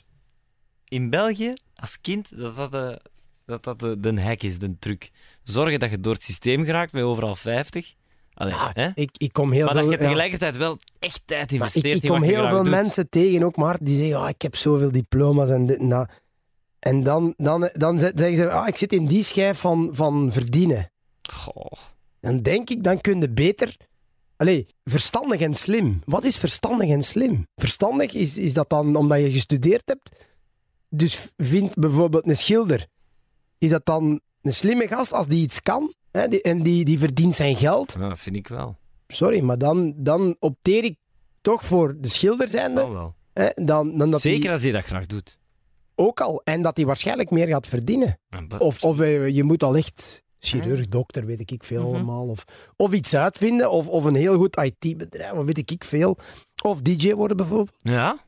[0.87, 3.01] in België, als kind, dat dat de,
[3.45, 5.09] dat dat de, de hack is, de truc.
[5.43, 7.93] Zorgen dat je door het systeem geraakt met overal 50.
[8.33, 8.89] Allee, Ah, hè?
[8.93, 9.91] Ik, ik kom heel Maar dat veel...
[9.91, 10.03] je ja.
[10.03, 12.71] tegelijkertijd wel echt tijd Maar ik, investeert ik kom je heel veel doet.
[12.71, 16.09] mensen tegen, ook maar die zeggen, ah, ik heb zoveel diploma's en dit en dat.
[16.79, 20.31] En dan, dan, dan ze- zeggen ze, ah, ik zit in die schijf van, van
[20.31, 20.91] verdienen.
[21.31, 21.71] Goh.
[22.19, 23.75] Dan denk ik, dan kun je beter...
[24.37, 26.01] Allee, verstandig en slim.
[26.05, 27.47] Wat is verstandig en slim?
[27.55, 30.09] Verstandig is, is dat dan omdat je gestudeerd hebt.
[30.89, 32.87] Dus vind bijvoorbeeld een schilder.
[33.57, 35.93] Is dat dan een slimme gast als die iets kan?
[36.11, 37.95] Hè, die, en die, die verdient zijn geld?
[37.99, 38.77] Ja, dat vind ik wel.
[39.07, 40.97] Sorry, maar dan, dan opteer ik
[41.41, 42.81] toch voor de schilder zijnde.
[42.81, 43.15] Dat wel.
[43.33, 45.38] Hè, dan, dan dat Zeker als hij dat graag doet.
[45.99, 46.41] Ook al.
[46.43, 48.19] En dat hij waarschijnlijk meer gaat verdienen.
[48.57, 51.93] Of, of eh, je moet al echt chirurg, dokter, weet ik veel Mhm.
[51.93, 52.27] allemaal.
[52.27, 52.43] Of,
[52.75, 53.71] of iets uitvinden.
[53.71, 56.17] Of, of een heel goed IT-bedrijf, of weet ik veel.
[56.63, 57.75] Of DJ worden bijvoorbeeld.
[57.79, 58.19] Ja?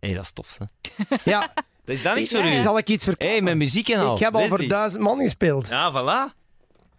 [0.00, 0.64] Hé, dat is tof, hè.
[1.30, 1.52] Ja,
[1.84, 2.56] Dat is dat niks voor u?
[2.56, 3.44] zal ik iets Hé, vertellen?
[3.44, 4.14] met muziek en al.
[4.14, 5.68] ik heb al voor duizend man gespeeld.
[5.68, 6.42] Ja, voilà.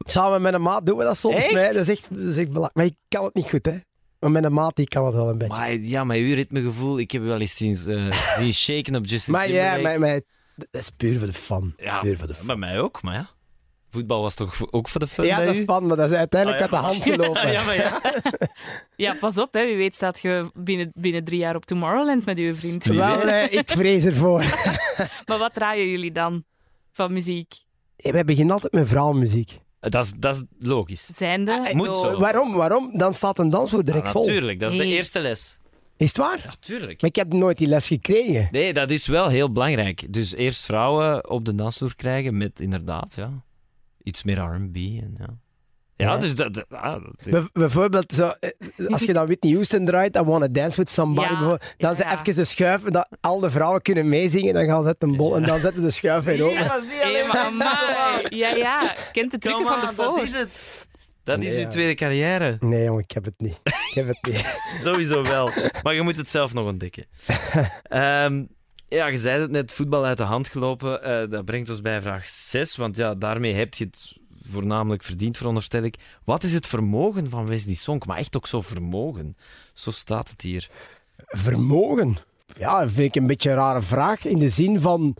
[0.08, 1.36] Samen met een maat doen we dat soms.
[1.36, 2.74] Dat is echt, dat is echt belangrijk.
[2.76, 3.78] Maar ik kan het niet goed, hè.
[4.20, 5.57] Maar met een maat die kan het wel een beetje.
[5.57, 9.05] Maar ja, met uw ritmegevoel, ik heb u wel eens zien, eh, zien shaken op
[9.05, 9.99] Justin Maar ja, Timberlake.
[9.99, 10.22] maar, maar,
[10.55, 11.74] dat is puur voor de fun.
[11.78, 12.45] Ja, puur voor de fun.
[12.45, 13.30] bij mij ook, maar ja.
[13.89, 16.18] Voetbal was toch ook voor de fun Ja, bij dat is spannend, maar dat is
[16.18, 17.51] uiteindelijk Ah, uit de hand gelopen.
[17.51, 17.99] ja, maar ja.
[19.05, 19.66] ja pas op, hè.
[19.66, 22.86] wie weet staat je binnen, binnen drie jaar op Tomorrowland met uw vriend.
[22.86, 24.39] Wel, eh, ik vrees ervoor.
[25.26, 26.43] Maar wat draaien jullie dan
[26.91, 27.53] van muziek?
[27.95, 29.59] Wij beginnen altijd met vrouwenmuziek.
[29.90, 31.10] Dat is, dat is logisch.
[31.16, 31.70] Zijnde?
[31.74, 32.20] Moet zo.
[32.20, 32.54] Waarom?
[32.54, 32.98] Waarom?
[32.98, 34.26] Dan staat een dansvloer direct Ja, vol.
[34.26, 35.58] natuurlijk, dat is de eerste les.
[35.98, 36.40] Is het waar?
[36.44, 37.02] Ja, tuurlijk.
[37.02, 38.48] Maar ik heb nooit die les gekregen.
[38.52, 40.14] Nee, dat is wel heel belangrijk.
[40.14, 43.32] Dus eerst vrouwen op de dansvloer krijgen met inderdaad, ja,
[44.04, 45.38] iets meer R&B en ja.
[45.98, 46.18] Ja, Ja.
[46.18, 46.54] dus dat...
[46.54, 48.50] dat- ah, dat- bijvoorbeeld, zo, eh,
[48.91, 52.04] als je dan Whitney Houston draait, I Wanna Dance With Somebody, Ja, dan ja, ze
[52.04, 52.12] ja.
[52.22, 55.36] even de schuiven, dat al de vrouwen kunnen meezingen, dan gaan ze het een bol
[55.36, 56.64] en dan zetten de schuif weer open.
[56.64, 58.26] Ja, zie alleen maar.
[58.36, 58.96] Ja, ja.
[59.12, 60.24] Kent de trucken Come van de on, dat voor.
[60.24, 60.88] is het.
[61.24, 61.68] Dat is uw ja.
[61.68, 62.58] tweede carrière.
[62.60, 63.60] Nee, jongen, ik heb het niet.
[63.64, 64.60] Ik heb het niet.
[64.84, 65.50] Sowieso wel.
[65.84, 67.06] Maar je moet het zelf nog ontdekken.
[67.84, 68.43] Ehm,
[68.88, 71.04] ja, je zei het net, voetbal uit de hand gelopen.
[71.04, 72.76] Eh, dat brengt ons bij vraag 6.
[72.76, 74.14] Want ja, daarmee heb je het
[74.52, 75.96] voornamelijk verdiend, veronderstel ik.
[76.24, 78.06] Wat is het vermogen van Wesley Sonk?
[78.06, 79.38] Maar echt ook zo vermogen.
[79.74, 80.70] Zo staat het hier.
[81.28, 82.18] Vermogen?
[82.58, 84.26] Ja, dat vind ik een beetje een rare vraag.
[84.26, 85.16] In de zin van,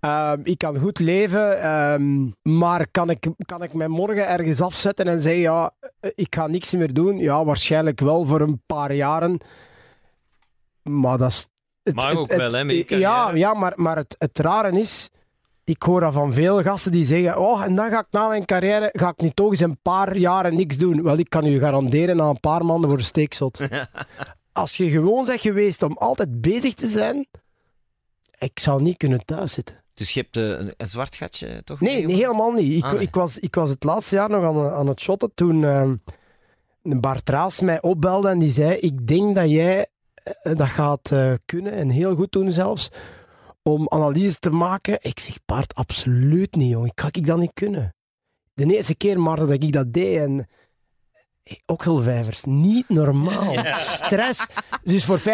[0.00, 5.06] ehm, ik kan goed leven, ehm, maar kan ik, kan ik mij morgen ergens afzetten
[5.08, 7.18] en zeggen, ja, eh, ik ga niks meer doen?
[7.18, 9.38] Ja, waarschijnlijk wel voor een paar jaren.
[10.82, 11.48] Maar dat is...
[11.82, 15.10] het- Mag het- ook het- wel, hè, Ja, ja maar, maar het, het rare is,
[15.64, 18.44] ik hoor dat van veel gasten die zeggen, oh, en dan ga ik na mijn
[18.44, 21.02] carrière, ga ik nu toch eens een paar jaren niks doen.
[21.02, 23.60] Wel, ik kan u garanderen, na een paar maanden voor steekzot.
[24.52, 27.26] Als je gewoon bent geweest om altijd bezig te zijn,
[28.38, 29.82] ik zou niet kunnen thuiszitten.
[29.94, 31.80] Dus je hebt eh, een, een zwart gatje, toch?
[31.80, 32.72] Nee, nee helemaal niet.
[32.72, 33.00] Ik, Ah, nee.
[33.00, 35.90] ik, was, ik was het laatste jaar nog aan, aan het shotten toen eh,
[36.82, 39.86] een Bart Raas mij opbelde en die zei, ik denk dat jij
[40.24, 42.90] eh, dat gaat eh, kunnen en heel goed doen zelfs,
[43.68, 44.98] om analyses te maken.
[45.00, 46.94] Ik zeg, Bart, absoluut niet, jongen.
[46.94, 47.94] Kan ik dat niet kunnen?
[48.54, 50.48] De eerste keer, Maarten, dat ik dat deed en...
[51.42, 53.54] Hey, Okselvijvers, niet normaal.
[53.74, 54.46] Stress.
[54.82, 55.24] Dus voor 50.000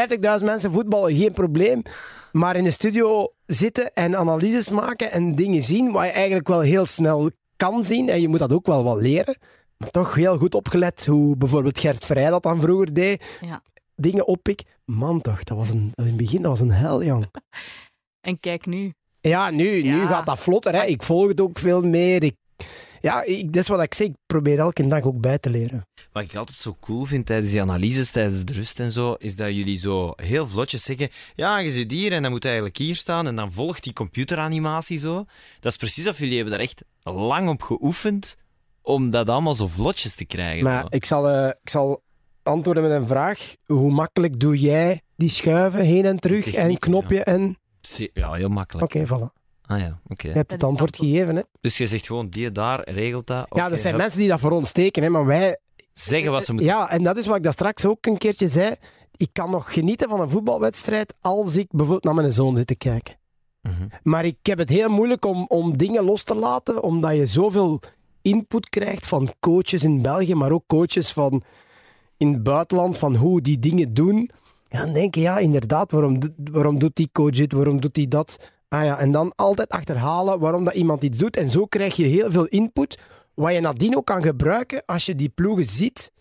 [0.45, 1.83] mensen voetballen geen probleem.
[2.33, 6.61] Maar in de studio zitten en analyses maken en dingen zien, wat je eigenlijk wel
[6.61, 8.09] heel snel kan zien.
[8.09, 9.37] En je moet dat ook wel wat leren.
[9.77, 13.25] Maar toch heel goed opgelet hoe bijvoorbeeld Gert Vrij dat dan vroeger deed.
[13.41, 13.63] Ja.
[13.97, 14.63] Dingen oppik.
[14.85, 17.31] Man toch, dat was een, in het begin dat was een hel, jong.
[18.21, 18.93] En kijk nu.
[19.21, 20.75] Ja, nu, nu gaat dat vlotter.
[20.75, 20.85] Hè.
[20.85, 22.23] Ik volg het ook veel meer.
[22.23, 22.37] Ik,
[23.01, 24.07] ja, ik, dat is wat ik zeg.
[24.07, 25.87] Ik probeer elke dag ook bij te leren.
[26.13, 29.37] Wat ik altijd zo cool vind tijdens die analyses, tijdens de rust en zo, is
[29.37, 32.97] dat jullie zo heel vlotjes zeggen: Ja, je zit hier en dan moet eigenlijk hier
[32.97, 33.27] staan.
[33.27, 35.25] En dan volgt die computeranimatie zo.
[35.61, 38.37] Dat is precies of jullie hebben daar echt lang op geoefend
[38.83, 40.65] om dat allemaal zo vlotjes te krijgen.
[40.65, 40.87] Maar zo.
[40.91, 42.03] ik zal, eh, ik zal
[42.43, 43.55] antwoorden met een vraag.
[43.67, 47.59] Hoe makkelijk doe jij die schuiven heen en terug Techniek, en knopje en...
[48.13, 48.95] Ja, heel makkelijk.
[48.95, 49.39] Oké, voilà.
[49.71, 50.29] Ah ja, oké.
[50.29, 51.37] Je hebt het antwoord gegeven.
[51.37, 51.43] Hè?
[51.61, 53.37] Dus je zegt gewoon, die daar regelt dat.
[53.37, 55.59] ja, Oké, dat zijn hup, mensen die dat voor ons tekenen, hè, maar wij...
[55.93, 58.49] Zeggen wat ze moeten Ja, en dat is wat ik daar straks ook een keertje
[58.49, 58.75] zei.
[59.17, 62.77] Ik kan nog genieten van een voetbalwedstrijd als ik bijvoorbeeld naar mijn zoon zit te
[62.77, 63.19] kijken.
[63.63, 63.89] Mhm.
[64.03, 67.81] Maar ik heb het heel moeilijk om, om dingen los te laten, omdat je zoveel
[68.23, 71.43] input krijgt van coaches in België, maar ook coaches van
[72.17, 74.31] in het buitenland, van hoe die dingen doen.
[74.71, 76.19] Ja, dan denk je, ja, inderdaad, waarom,
[76.51, 78.51] waarom doet die coach dit, waarom doet hij dat?
[78.69, 81.37] Ah ja, en dan altijd achterhalen waarom dat iemand iets doet.
[81.37, 82.99] En zo krijg je heel veel input,
[83.35, 86.13] wat je nadien ook kan gebruiken als je die ploegen ziet.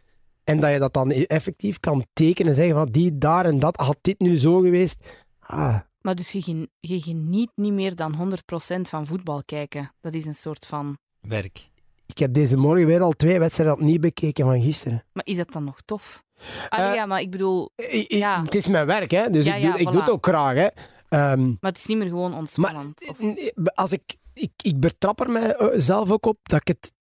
[0.43, 3.76] En dat je dat dan effectief kan tekenen en zeggen van die, daar en dat,
[3.76, 5.26] had dit nu zo geweest.
[5.39, 8.34] Ah, Maar dus je, gen- je geniet niet meer dan
[8.78, 9.91] 100% van voetbal kijken.
[10.02, 10.97] Dat is een soort van...
[11.22, 11.68] Werk.
[12.06, 15.04] Ik heb deze morgen weer al twee wedstrijden opnieuw bekeken van gisteren.
[15.14, 16.24] Maar is dat dan nog tof?
[16.70, 17.70] Ah, Eh, ja, maar ik bedoel...
[18.08, 18.42] Ja.
[18.44, 19.30] Het is mijn werk, hè?
[19.30, 20.56] dus Ja, ik, doe, ik doe het ook graag.
[20.56, 20.68] Hè?
[21.10, 23.10] Ehm, Maar het is niet meer gewoon ontspannend.
[23.10, 26.92] Of- nee, als ik, ik, ik betrap er mijzelf ook op dat ik het,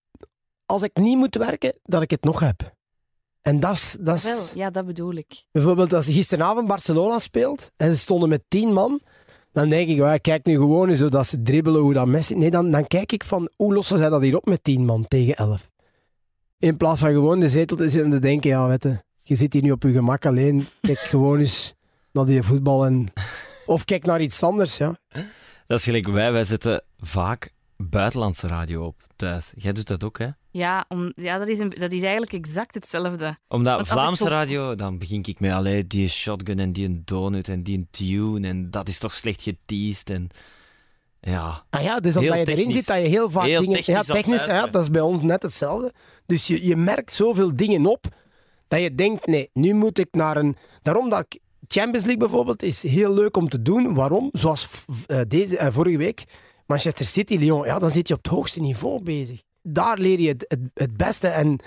[0.66, 2.76] als ik niet moet werken, dat ik het nog heb.
[3.42, 5.44] En dat is, ja, dat bedoel ik.
[5.52, 9.00] bijvoorbeeld als gisteravond Barcelona speelt en ze stonden met tien man,
[9.52, 12.34] dan denk ik, well, kijk nu gewoon eens hoe dat ze dribbelen, hoe dat Messi...
[12.34, 15.08] Nee, dan, dan kijk ik van, hoe lossen zij dat hier op met tien man
[15.08, 15.70] tegen elf?
[16.58, 19.34] In plaats van gewoon de zetel te zitten en te denken, ja, weet je, je
[19.34, 21.74] zit hier nu op je gemak alleen, kijk gewoon eens
[22.12, 23.12] naar die voetbal en...
[23.66, 24.96] Of kijk naar iets anders, ja.
[25.66, 26.32] Dat is gelijk wij.
[26.32, 29.52] Wij zetten vaak buitenlandse radio op thuis.
[29.56, 30.28] Jij doet dat ook, hè?
[30.50, 33.38] Ja, om, ja dat, is een, dat is eigenlijk exact hetzelfde.
[33.48, 37.62] Omdat Vlaamse radio, dan begin ik met allee, die shotgun en die een donut en
[37.62, 40.28] die een tune en dat is toch slecht geteased en
[41.20, 41.64] ja.
[41.70, 43.76] Ah ja, dus Heel omdat je erin zit, dat je heel vaak Heel dingen...
[43.76, 44.70] technisch ja, technisch, ja, hè.
[44.70, 45.92] dat is bij ons net hetzelfde.
[46.26, 48.06] Dus je, je merkt zoveel dingen op,
[48.68, 50.56] dat je denkt, nee, nu moet ik naar een...
[50.82, 51.40] Daarom dat ik...
[51.68, 53.94] Champions League bijvoorbeeld is heel leuk om te doen.
[53.94, 54.28] Waarom?
[54.32, 56.24] Zoals eh, deze, eh, vorige week,
[56.66, 57.64] Manchester City, Lyon.
[57.64, 59.42] Ja, dan zit je op het hoogste niveau bezig.
[59.62, 61.28] Daar leer je het, het, het beste.
[61.28, 61.58] En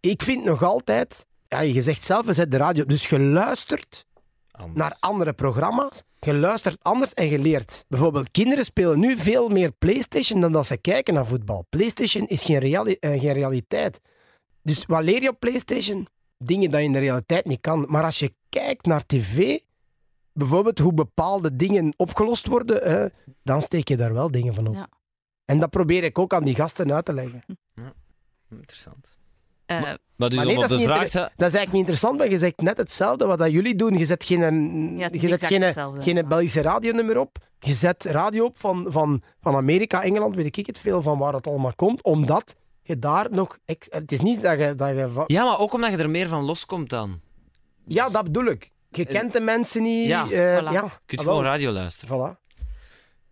[0.00, 1.26] ik vind nog altijd...
[1.48, 2.88] Ja, je zegt zelf, we zetten de radio op.
[2.88, 4.06] Dus je luistert
[4.50, 4.78] Anders.
[4.78, 6.02] naar andere programma's.
[6.20, 7.84] Je luistert anders en je leert.
[7.88, 11.66] Bijvoorbeeld, kinderen spelen nu veel meer PlayStation dan dat ze kijken naar voetbal.
[11.68, 14.00] PlayStation is geen, reali- eh, geen realiteit.
[14.62, 16.06] Dus wat leer je op PlayStation?
[16.38, 17.84] Dingen dat je in de realiteit niet kan.
[17.88, 19.58] Maar als je kijkt naar tv,
[20.32, 23.04] bijvoorbeeld hoe bepaalde dingen opgelost worden, eh,
[23.42, 24.74] dan steek je daar wel dingen van op.
[24.74, 24.88] Ja.
[25.44, 27.44] En dat probeer ik ook aan die gasten uit te leggen.
[28.50, 29.16] Interessant.
[29.66, 31.10] Eh, Maar dus Maar nee, op dat is niet vraag.
[31.10, 33.98] Dat is eigenlijk niet interessant, maar je zegt net hetzelfde wat dat jullie doen.
[33.98, 35.72] Je zet geen, Ja, je zet geen,
[36.02, 36.24] geen ja.
[36.24, 37.38] Belgische radionummer op.
[37.58, 41.32] Je zet radio op van, van, van Amerika, Engeland, weet ik het veel van waar
[41.34, 42.56] het allemaal komt, omdat
[42.86, 43.58] je daar nog...
[43.64, 44.74] ex- Het is niet dat je...
[44.74, 47.20] Dat je va- Ja, maar ook omdat je er meer van loskomt dan.
[47.86, 48.70] ja, dat bedoel ik.
[48.90, 50.06] Je kent de mensen niet.
[50.06, 50.28] Ja, eh,
[50.58, 50.62] voilà.
[50.72, 50.82] ja.
[50.84, 51.50] Je kunt Ah, gewoon wel.
[51.50, 52.36] radio luisteren.
[52.36, 52.44] Voilà.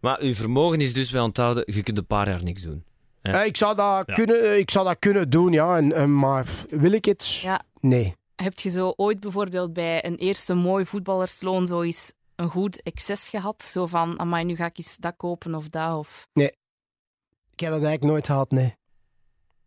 [0.01, 2.85] Maar uw vermogen is dus bij onthouden, je kunt een paar jaar niks doen.
[3.23, 3.41] Ja.
[3.41, 4.15] Eh, ik, zou dat Ja.
[4.15, 5.77] kunnen, eh, ik zou dat kunnen doen, ja.
[5.77, 7.27] En, en, maar wil ik het?
[7.35, 7.63] Ja.
[7.81, 8.15] Nee.
[8.35, 13.29] heb je zo ooit bijvoorbeeld bij een eerste mooi voetballersloon zo eens een goed excess
[13.29, 13.65] gehad?
[13.65, 15.97] Zo van, amai, nu ga ik eens dat kopen of dat.
[15.99, 16.27] Of...
[16.33, 18.75] Ik heb dat eigenlijk nooit gehad, nee.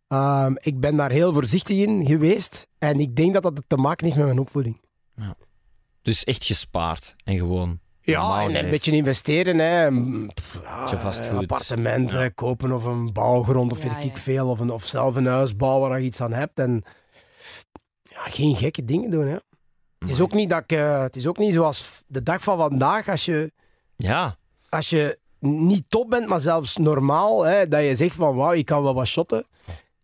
[0.08, 2.66] Ehm, ik ben daar heel voorzichtig in geweest.
[2.78, 4.80] En ik denk dat dat te maken heeft met mijn opvoeding.
[6.02, 7.80] Dus echt gespaard en gewoon.
[8.00, 9.58] Ja, en een beetje investeren.
[9.58, 9.88] Hè.
[10.34, 11.30] Pff, ja.
[11.30, 14.22] Een appartement hè, kopen of een bouwgrond of Ja, weet ik ja.
[14.22, 14.48] veel.
[14.48, 16.58] Of, een, of zelf een huis bouwen waar je iets aan hebt.
[16.58, 16.84] En
[18.02, 19.26] ja, geen gekke dingen doen.
[19.26, 19.36] Hè.
[19.98, 22.58] Het, is ook niet dat ik, eh, het is ook niet zoals de dag van
[22.58, 23.08] vandaag.
[23.08, 23.52] Als je,
[23.96, 24.36] Ja,
[24.68, 27.42] als je niet top bent, maar zelfs normaal.
[27.44, 29.46] Hè, dat je zegt van wauw, ik kan wel wat shotten.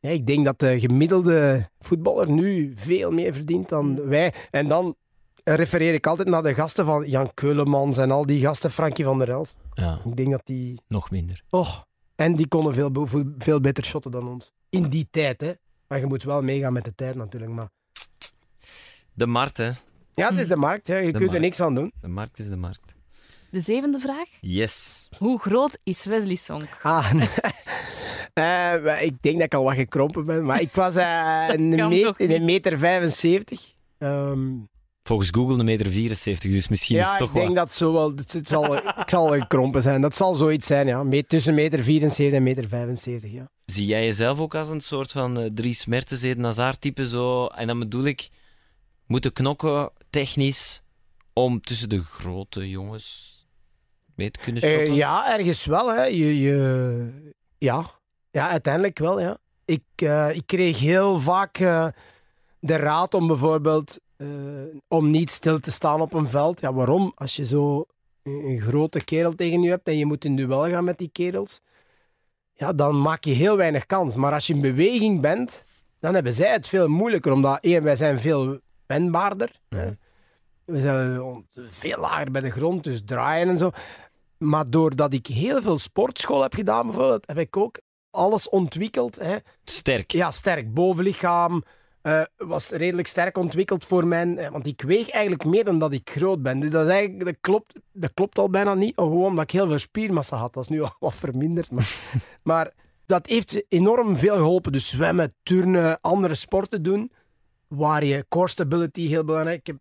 [0.04, 4.32] Ja, ik denk dat de gemiddelde voetballer nu veel meer verdient dan wij.
[4.50, 4.96] En dan
[5.44, 9.18] refereer ik altijd naar de gasten van Jan Keulemans en al die gasten, Frankie van
[9.18, 9.56] der Elst.
[9.74, 10.80] ja, Ik denk dat die...
[10.88, 11.42] nog minder.
[11.50, 11.76] Oh,
[12.16, 13.06] en die konden veel,
[13.38, 14.52] veel beter shotten dan ons.
[14.70, 15.52] In die tijd, hè.
[15.88, 17.52] Maar je moet wel meegaan met de tijd natuurlijk.
[17.52, 17.68] Maar...
[19.12, 19.70] De markt, hè.
[20.12, 20.86] Ja, het is de markt.
[20.86, 20.96] Hè.
[20.96, 21.92] Je kunt er niks aan doen.
[22.00, 22.94] De markt is de markt.
[23.50, 24.28] De zevende vraag.
[24.40, 25.08] Yes.
[25.18, 26.62] Hoe groot is Wesley Song?
[26.82, 27.12] Ah,
[28.34, 28.44] eh,
[28.84, 30.44] maar ik denk dat ik al wat gekrompen ben.
[30.44, 31.04] Maar ik was Dat
[31.48, 33.74] een, meet- een meter 75.
[33.98, 34.48] Ehm,
[35.02, 37.54] Volgens Google een meter 74, dus misschien is ja, het toch ik denk wel...
[37.54, 38.10] dat zo wel...
[38.10, 40.00] Het, het zal, ik zal gekrompen zijn.
[40.00, 41.02] Dat zal zoiets zijn, ja.
[41.02, 43.48] Me- tussen meter 74 en meter 75, ja.
[43.66, 47.46] Zie jij jezelf ook als een soort van eh, Dries Mertens, Eden type zo?
[47.46, 48.28] En dan bedoel ik,
[49.06, 50.82] moeten knokken technisch
[51.32, 53.32] om tussen de grote jongens
[54.14, 54.94] mee te kunnen Eh, shotten?
[54.94, 55.94] ja, ergens wel.
[55.94, 56.02] Hè.
[56.04, 57.90] Je, je, ja.
[58.34, 59.20] Ja, uiteindelijk wel.
[59.20, 59.38] Ja.
[59.64, 61.86] Ik, eh, ik kreeg heel vaak eh,
[62.58, 64.28] de raad om bijvoorbeeld eh,
[64.88, 66.60] om niet stil te staan op een veld.
[66.60, 67.12] Ja, waarom?
[67.14, 67.86] Als je zo
[68.22, 71.60] een grote kerel tegen je hebt en je moet in duel gaan met die kerels,
[72.52, 74.16] ja, dan maak je heel weinig kans.
[74.16, 75.64] Maar als je in beweging bent,
[76.00, 77.32] dan hebben zij het veel moeilijker.
[77.32, 79.60] Omdat, één, wij zijn veel wendbaarder.
[79.68, 79.90] hè.
[80.64, 83.70] We zijn veel lager bij de grond, dus draaien en zo.
[84.38, 87.78] Maar doordat ik heel veel sportschool heb gedaan, bijvoorbeeld, heb ik ook
[88.14, 89.18] alles ontwikkeld.
[89.18, 89.36] Hè.
[89.64, 90.10] Sterk.
[90.12, 90.74] Ja, sterk.
[90.74, 91.64] Bovenlichaam
[92.02, 94.38] eh, was redelijk sterk ontwikkeld voor mijn...
[94.38, 96.60] eh, Want ik weeg eigenlijk meer dan dat ik groot ben.
[96.60, 98.92] Dus dat, is eigenlijk, dat, klopt, dat klopt al bijna niet.
[98.96, 100.54] Gewoon omdat ik heel veel spiermassa had.
[100.54, 101.70] Dat is nu al wat verminderd.
[101.70, 101.94] Maar,
[102.42, 102.72] maar
[103.06, 104.72] dat heeft enorm veel geholpen.
[104.72, 107.12] Dus zwemmen, turnen, andere sporten doen.
[107.68, 109.76] Waar je core stability heel belangrijk heb,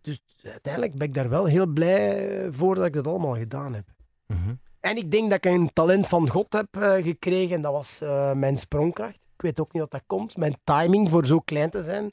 [0.00, 3.84] Dus uiteindelijk ben ik daar wel heel blij voor dat ik dat allemaal gedaan heb.
[4.26, 4.54] Mhm.
[4.80, 7.56] En ik denk dat ik een talent van God heb eh, gekregen.
[7.56, 9.14] En dat was eh, mijn sprongkracht.
[9.34, 10.36] Ik weet ook niet wat dat komt.
[10.36, 12.12] Mijn timing voor zo klein te zijn.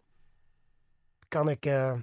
[1.27, 1.93] Kan ik eh,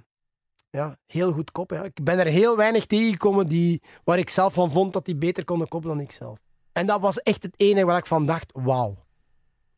[0.69, 1.77] ja, heel goed koppen.
[1.77, 1.83] Ja.
[1.83, 5.45] Ik ben er heel weinig tegengekomen die, waar ik zelf van vond dat die beter
[5.45, 6.39] konden koppen dan ik zelf.
[6.71, 9.01] En dat was echt het enige waar ik van dacht, wauw.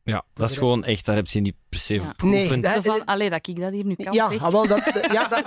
[0.02, 2.14] Ja, dat is gewoon echt, daar heb je niet per se Ja.
[2.24, 4.42] Nee, dat- van, allee, dat ik dat hier nu kan Ja, zeg.
[4.42, 5.44] ah, wel, dat, ja, dat,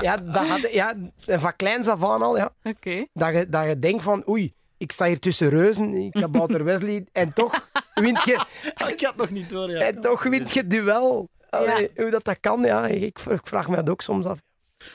[0.00, 0.94] ja, dat had, ja,
[1.26, 2.50] van kleins af aan al, ja.
[2.62, 3.06] Oké.
[3.12, 6.64] Dat je, dat je denkt van, oei, ik sta hier tussen reuzen, ik heb Wouter
[6.64, 8.44] Wesley, en toch wint je,
[8.92, 9.80] Ik had nog niet door, ja.
[9.80, 11.28] en toch wint je duel.
[11.50, 14.38] Allee, Hoe dat, dat kan, ja, ik, ik vraag me dat ook soms af.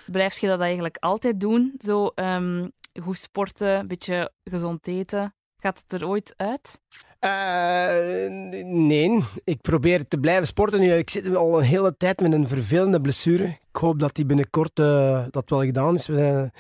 [0.06, 1.74] Blijf je dat eigenlijk altijd doen?
[1.78, 2.68] Zo ehm,
[3.02, 5.36] goed sporten, een beetje gezond eten.
[5.58, 6.82] Gaat het er ooit uit?
[7.26, 8.30] Eh,
[8.66, 10.92] nee, ik probeer te blijven sporten nu.
[10.94, 13.44] Ik zit al een hele tijd met een vervelende blessure.
[13.44, 16.04] Ik hoop dat die binnenkort eh, dat wel gedaan is.
[16.04, 16.52] Zijn-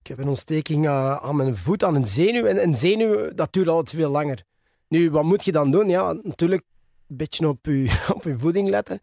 [0.00, 2.44] ik heb een ontsteking eh, aan mijn voet, aan een zenuw.
[2.44, 4.42] En een zenuw, dat duurt altijd veel langer.
[4.88, 5.88] Nu, wat moet je dan doen?
[5.88, 6.62] Ja, natuurlijk
[7.08, 9.00] een beetje op je, op je voeding letten.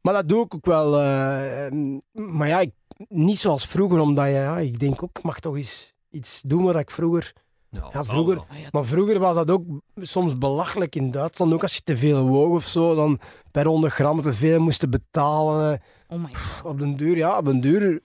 [0.00, 1.00] Maar dat doe ik ook wel.
[1.00, 1.72] eh,
[2.12, 2.64] maar ja,
[3.08, 6.76] niet zoals vroeger, omdat ja, ik denk ook, ik mag toch eens iets doen wat
[6.78, 7.32] ik vroeger...
[7.70, 8.38] Ja, vroeger,
[8.70, 9.62] maar vroeger was dat ook
[9.96, 11.52] soms belachelijk in Duitsland.
[11.52, 14.90] Ook als je te veel woog of zo, dan per 100 gram te veel moesten
[14.90, 15.80] betalen.
[16.08, 18.02] Oh my god, Op den duur, ja, op den duur.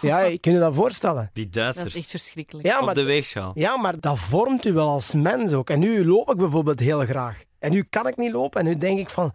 [0.00, 1.30] Ja, je kunt je dat voorstellen.
[1.32, 1.94] Die dat Duitsers.
[1.94, 2.66] is echt verschrikkelijk.
[2.66, 3.50] Ja Op maar, de weegschaal.
[3.54, 5.70] ja, maar dat vormt u wel als mens ook.
[5.70, 7.42] En nu loop ik bijvoorbeeld heel graag.
[7.58, 8.60] En nu kan ik niet lopen.
[8.60, 9.32] En nu denk ik van,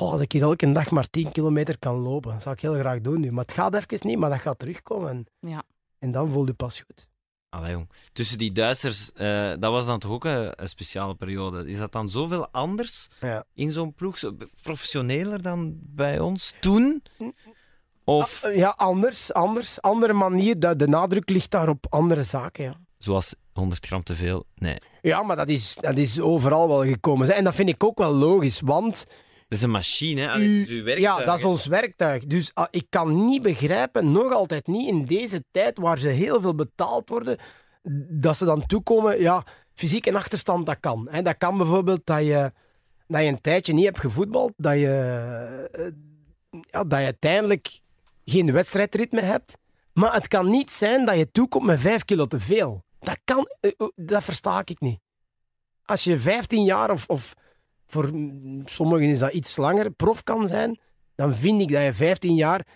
[0.00, 2.32] oh, dat ik hier elke dag maar 10 kilometer kan lopen.
[2.32, 3.32] Dat zou ik heel graag doen nu.
[3.32, 5.10] Maar het gaat even niet, maar dat gaat terugkomen.
[5.10, 5.62] En, Ja.
[5.98, 7.08] en dan voel je pas goed.
[7.50, 7.88] Allee, jong.
[8.12, 11.68] Tussen die Duitsers, eh, dat was dan toch ook een, een speciale periode.
[11.68, 13.44] Is dat dan zoveel anders Ja.
[13.54, 14.18] in zo'n ploeg?
[14.18, 17.02] Zo professioneler dan bij ons toen?
[18.04, 19.80] Of Ah, Ja, anders, anders.
[19.80, 20.58] Andere manier.
[20.60, 22.74] De, de nadruk ligt daar op andere zaken, ja.
[22.98, 24.44] zoals 100 gram te veel?
[24.54, 24.76] Nee.
[25.02, 27.34] Ja, maar dat is, dat is overal wel gekomen.
[27.36, 29.06] En dat vind ik ook wel logisch, want
[29.50, 30.38] Dat is een machine, hè?
[30.38, 32.26] U- uw werktuig, ja, dat is ons werktuig.
[32.26, 36.40] Dus ah, ik kan niet begrijpen, nog altijd niet in deze tijd waar ze heel
[36.40, 37.38] veel betaald worden,
[38.08, 39.44] dat ze dan toekomen, ja,
[39.74, 41.08] fysiek een achterstand, dat kan.
[41.10, 41.22] Hè.
[41.22, 42.52] Dat kan bijvoorbeeld dat je,
[43.06, 45.84] dat je een tijdje niet hebt gevoetbald, dat je, eh,
[46.70, 47.80] ja, dat je uiteindelijk
[48.24, 49.58] geen wedstrijdritme hebt.
[49.92, 52.84] Maar het kan niet zijn dat je toekomt met vijf kilo te veel.
[52.98, 55.00] Dat kan, eh, eh, dat versta ik niet.
[55.84, 57.34] Als je 15 jaar of, of
[57.90, 60.78] voor mm, sommigen is dat iets langer, prof kan zijn,
[61.14, 62.66] dan vind ik dat je 15 jaar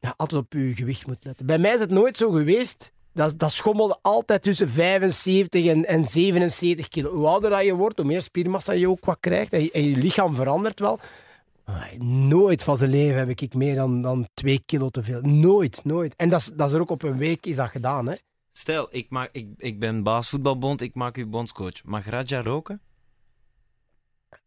[0.00, 1.46] ja, altijd op je gewicht moet letten.
[1.46, 2.92] Bij mij is het nooit zo geweest.
[3.14, 7.14] Dat, dat schommelde altijd tussen 75 en, en 77 kilo.
[7.14, 9.52] Hoe ouder je wordt, hoe meer spiermassa je ook wat krijgt.
[9.52, 10.98] En je, lichaam verandert wel.
[11.98, 15.20] Nooit van zijn leven heb ik meer dan, dan 2 kilo te veel.
[15.20, 16.16] Nooit, nooit.
[16.16, 18.08] En dat is, dat is er ook op een week is dat gedaan.
[18.08, 18.14] Hè?
[18.52, 21.84] Stel, ik, maak, ik, ik ben baas voetbalbond, ik maak u bondscoach.
[21.84, 22.80] Mag Raja roken?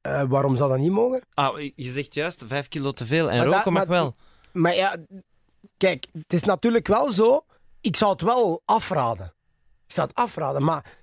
[0.02, 1.22] Eh, waarom zou dat niet mogen?
[1.34, 4.16] Ah, je zegt juist 5 kilo te veel en Maar roken dat- mag maar- wel.
[4.52, 4.98] Maar ja,
[5.78, 7.46] kijk, het is natuurlijk wel zo.
[7.82, 9.34] Ik zou het wel afraden.
[9.88, 10.98] Ik zou het afraden, maar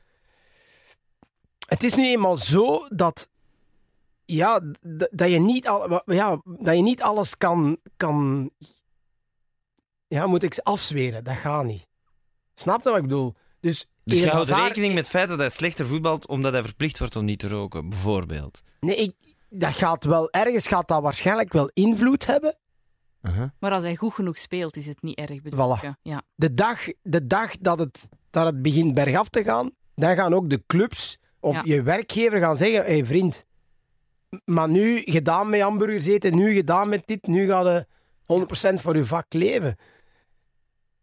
[1.69, 3.29] het is nu eenmaal zo dat,
[4.25, 4.61] ja,
[5.11, 8.51] dat, je, niet al, ja, dat je niet alles kan, kan
[10.07, 11.25] ja, moet ik afzweren.
[11.25, 11.87] Dat gaat niet.
[12.55, 13.35] Snap je wat ik bedoel?
[13.61, 16.99] Dus, Dus je houdt rekening met het feit dat hij slechter voetbalt omdat hij verplicht
[16.99, 18.63] wordt om niet te roken, bijvoorbeeld.
[18.81, 19.15] Nee, ik,
[19.49, 22.57] dat gaat wel, ergens gaat dat waarschijnlijk wel invloed hebben.
[23.23, 23.49] Uh-huh.
[23.59, 25.81] Maar als hij goed genoeg speelt, is het niet erg bedoel Voilà.
[25.81, 25.95] je?
[26.03, 26.23] Ja.
[26.35, 30.51] de dag, de dag dat, het, dat het begint bergaf te gaan, dan gaan ook
[30.51, 31.63] de clubs of Ja.
[31.65, 33.45] je werkgever gaan zeggen: hé hey vriend,
[34.45, 37.87] maar nu gedaan met hamburgers eten, nu gedaan met dit, nu ga je
[38.73, 39.77] 100% voor je vak leven.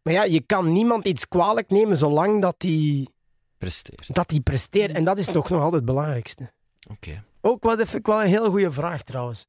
[0.02, 3.10] Maar ja, je kan niemand iets kwalijk nemen zolang dat die,
[3.58, 4.14] Presteert.
[4.16, 4.92] dat die presteert.
[4.92, 6.52] En dat is toch nog altijd het belangrijkste.
[6.92, 7.24] Oké.
[7.42, 9.46] Ook wat, vind ik wel een hele goede vraag trouwens.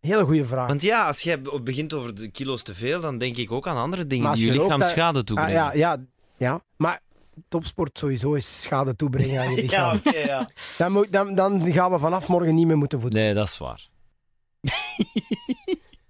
[0.00, 0.68] Hele goede vraag.
[0.68, 3.76] Want ja, als jij begint over de kilo's te veel, dan denk ik ook aan
[3.76, 5.52] andere dingen Maar die je lichaam dat- schade Ah, toebrengen.
[5.54, 5.96] ja, ja,
[6.36, 7.00] Ja, maar
[7.48, 9.96] topsport sowieso is schade toebrengen aan je Ja, lichaam.
[9.96, 10.50] oké, ja.
[10.78, 13.26] dan, moet, dan, dan gaan we vanaf morgen niet meer moeten voetballen.
[13.26, 13.88] Nee, dat is waar.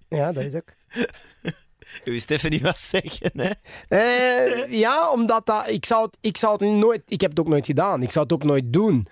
[0.09, 0.68] Ja, dat is ook.
[2.05, 3.51] Even niet wat zeggen, hè?
[3.88, 7.03] Eh, ja, omdat dat, ik, zou het, ik zou het nooit...
[7.07, 8.03] Ik heb het ook nooit gedaan.
[8.03, 9.07] Ik zou het ook nooit doen.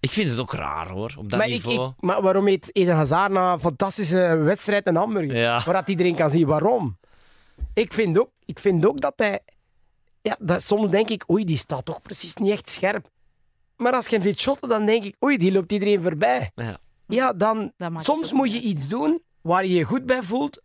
[0.00, 1.88] Ik vind het ook raar, hoor, op dat maar, ik, niveau.
[1.88, 5.36] ik, maar waarom eet Eden Hazard na een fantastische wedstrijd een hamburger?
[5.36, 5.62] Ja.
[5.64, 6.98] Waar dat iedereen kan zien waarom.
[7.74, 9.40] Ik vind ook, ik vind ook dat hij...
[10.22, 13.08] Ja, dat, soms denk ik, oei, die staat toch precies niet echt scherp.
[13.76, 16.50] Maar als je hem ziet shotten, dan denk ik, oei, die loopt iedereen voorbij.
[16.54, 16.78] Ja.
[17.06, 17.72] Ja, dan...
[17.96, 20.60] Soms moet je iets doen waar je je goed bij voelt,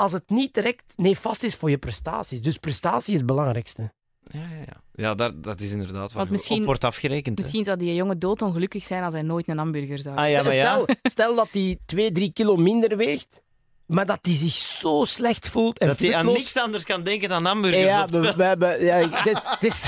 [0.00, 2.42] als het niet direct nefast is voor je prestaties.
[2.42, 3.92] Dus prestatie is het belangrijkste.
[4.24, 4.82] Ja, ja, ja.
[4.92, 7.36] ja dat, dat is inderdaad wat misschien- op wordt afgerekend.
[7.38, 7.42] hè.
[7.44, 10.74] Misschien zou die jongen doodongelukkig zijn als hij nooit een hamburger zou Ah, ja, ja.
[10.82, 13.40] Stel, stel dat hij 2, 3 kilo minder weegt,
[13.86, 15.78] maar dat hij zich zo slecht voelt.
[15.78, 17.82] En Dat hij aan niks anders kan denken dan hamburgers.
[17.82, 19.84] Ja, we, we hebben, ja, dit, dit is,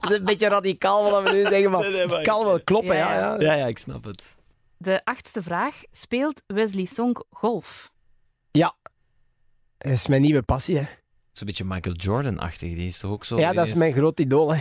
[0.00, 2.60] het is een beetje radicaal wat we nu zeggen, maar Nee, nee, het kan wel
[2.64, 2.96] kloppen.
[2.96, 3.34] Ja, Ja, ja.
[3.34, 3.40] ja.
[3.40, 4.22] Ja, ja, ik snap het.
[4.76, 5.80] De achtste vraag.
[5.90, 7.90] Speelt Wesley Song golf?
[9.82, 10.76] Dat is mijn nieuwe passie.
[10.76, 10.84] Hè.
[11.32, 12.74] Zo'n beetje Michael Jordan-achtig.
[12.74, 13.38] Die is toch ook zo...
[13.38, 14.54] Ja, dat is mijn groot idool.
[14.54, 14.60] Hè.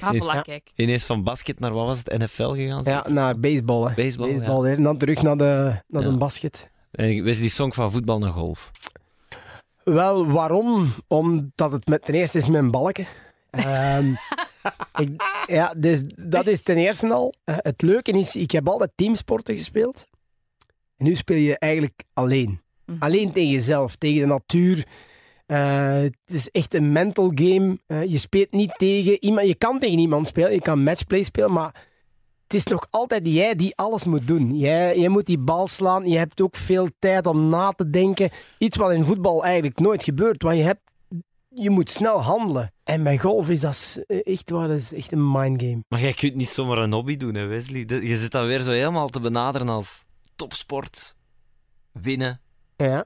[0.00, 0.42] Ah, voilà, Ja.
[0.42, 0.70] kijk.
[0.74, 2.80] Ineens van basket naar, wat was het, NFL gegaan?
[2.84, 3.88] Ja, naar baseball.
[3.88, 3.94] Hè.
[3.94, 4.32] Baseball.
[4.32, 4.64] Baseball.
[4.64, 6.10] En dan terug naar de, naar Ja.
[6.10, 6.70] de basket.
[6.90, 8.70] En wees die song van voetbal naar golf.
[9.84, 10.92] Wel, waarom?
[11.06, 13.06] Omdat het met, ten eerste is mijn balken.
[13.50, 14.06] Ehm,
[15.02, 17.34] ik, ja, dus dat is ten eerste al.
[17.44, 20.06] Eh, het leuke is, ik heb altijd teamsporten gespeeld.
[20.96, 22.60] En nu speel je eigenlijk alleen.
[22.88, 23.02] Mhm.
[23.02, 24.86] Alleen tegen jezelf, tegen de natuur.
[25.46, 27.78] Eh, het is echt een mental game.
[27.86, 29.46] Eh, je speelt niet tegen iemand.
[29.46, 31.86] Je kan tegen iemand spelen, je kan matchplay spelen, maar
[32.42, 34.56] het is nog altijd jij die alles moet doen.
[34.56, 36.06] Jij, jij moet die bal slaan.
[36.06, 38.30] Je hebt ook veel tijd om na te denken.
[38.58, 40.90] Iets wat in voetbal eigenlijk nooit gebeurt, want je, hebt,
[41.48, 42.72] je moet snel handelen.
[42.84, 45.84] En bij golf is dat echt, waar, dat is echt een mindgame.
[45.88, 47.84] Maar jij kunt niet zomaar een hobby doen, hè, Wesley.
[47.86, 50.04] Je zit dan weer zo helemaal te benaderen als
[50.36, 51.16] topsport,
[51.92, 52.40] winnen.
[52.86, 53.04] Ja.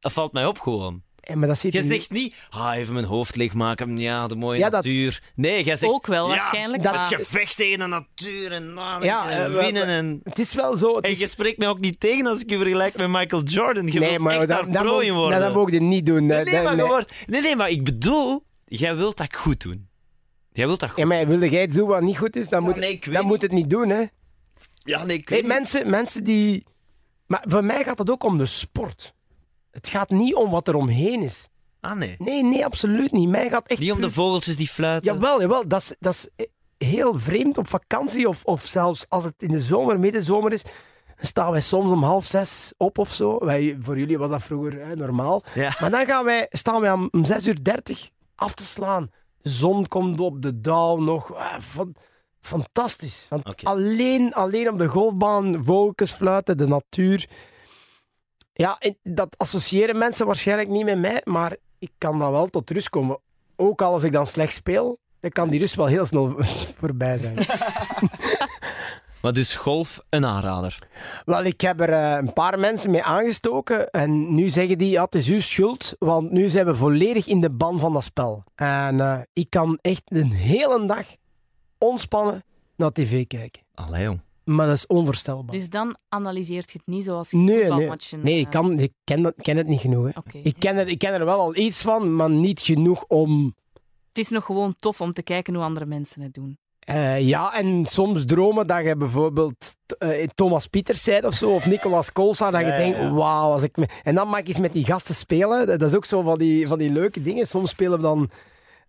[0.00, 1.02] Dat valt mij op gewoon.
[1.20, 4.36] En, maar dat zit Je in- zegt niet, ah, even mijn hoofd leegmaken, ja, de
[4.36, 5.22] mooie Ja, dat- natuur.
[5.34, 5.92] Nee, jij zegt...
[5.92, 6.82] Ook wel, ja, waarschijnlijk.
[6.82, 9.86] dat- Het gevecht tegen de natuur en nadenken Ja, en eh, we- winnen.
[9.86, 10.96] En, Het is wel zo.
[10.96, 13.42] Het en is- je spreekt mij ook niet tegen als ik je vergelijk met Michael
[13.42, 13.86] Jordan.
[13.86, 15.38] Je nee, maar echt dat, daar pro in worden.
[15.38, 16.26] dat, dat mogen je niet doen.
[16.26, 16.86] nee, nee, dat- maar je nee.
[16.86, 19.88] wordt- nee, nee, maar ik bedoel, jij wilt dat goed doen.
[20.52, 22.62] Jij wilt dat goed Ja, maar wilde jij het doen wat niet goed is, dan,
[22.62, 23.88] moet, nee, dan moet het niet doen.
[23.88, 24.04] Hè.
[24.84, 25.58] Ja, nee, ik Hey, weet niet.
[25.58, 26.64] mensen, mensen die...
[27.34, 29.14] Maar voor mij gaat het ook om de sport.
[29.70, 31.48] Het gaat niet om wat er omheen is.
[31.80, 32.14] Ah, nee.
[32.18, 33.28] Nee, nee, absoluut niet.
[33.28, 33.80] Mij gaat echt...
[33.80, 35.14] Niet om de vogeltjes die fluiten.
[35.14, 35.68] Jawel, jawel.
[35.68, 36.46] Dat is, dat is
[36.88, 40.62] heel vreemd op vakantie of, of zelfs als het in de zomer, middenzomer is.
[40.62, 43.38] Dan staan wij soms om half zes op of zo.
[43.38, 45.42] Wij, voor jullie was dat vroeger hè, normaal.
[45.54, 45.76] Ja.
[45.80, 49.10] Maar dan gaan wij, staan wij om, 6 uur 30 af te slaan.
[49.42, 51.34] De zon komt op, de dauw nog.
[51.34, 51.96] Ah, fan-
[52.46, 53.26] fantastisch.
[53.28, 57.28] Want alleen, alleen op de golfbaan, vogeltjes fluiten, de natuur.
[58.52, 62.70] Ja, en dat associëren mensen waarschijnlijk niet met mij, maar ik kan dan wel tot
[62.70, 63.18] rust komen.
[63.56, 66.34] Ook al als ik dan slecht speel, dan kan die rust wel heel snel
[66.80, 67.38] voorbij zijn.
[69.24, 70.78] Maar dus golf, een aanrader.
[71.24, 73.90] Wel, ik heb er eh, een paar mensen mee aangestoken.
[73.90, 75.94] En nu zeggen die, ja, het is uw schuld.
[75.98, 78.44] Want nu zijn we volledig in de ban van dat spel.
[78.54, 81.06] En eh, ik kan echt een hele dag
[81.84, 82.42] ontspannen
[82.76, 83.62] naar tv kijken.
[83.74, 84.20] Allee, jong.
[84.44, 85.54] Maar dat is onvoorstelbaar.
[85.54, 87.66] Dus dan analyseert je het niet zoals je nee, nee.
[87.66, 88.20] voetbalmatchen...
[88.22, 90.10] nee, ik, eh, kan, ik ken, dat, ken het niet genoeg.
[90.12, 90.40] Hè.
[90.42, 93.54] Ik, ken het, ik ken er wel al iets van, maar niet genoeg om...
[94.08, 96.58] Het is nog gewoon tof om te kijken hoe andere mensen het doen.
[96.78, 101.66] Eh, ja, en soms dromen dat je bijvoorbeeld eh, Thomas Pieters zei of zo, of
[101.66, 103.12] Nicolas Kolsa, dat je Ja, denkt, ja.
[103.12, 103.52] wauw.
[103.52, 103.88] Als ik me...
[104.02, 105.66] En dan mag ik eens met die gasten spelen.
[105.66, 107.46] Dat dat is ook zo van die, van die leuke dingen.
[107.46, 108.30] Soms spelen we dan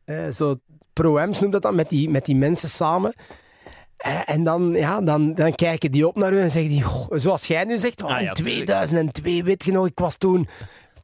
[0.05, 0.55] eh, zo
[0.93, 3.13] pro-Ams, noemt dat dan, met die, met die mensen samen.
[3.97, 7.17] Eh, en dan, ja, dan, dan kijken die op naar u en zeggen die, "Goh,"
[7.17, 8.55] zoals jij nu zegt, oh, Ah, ja, in tuurlijk.
[8.55, 10.47] 2002, weet je nog, ik was toen,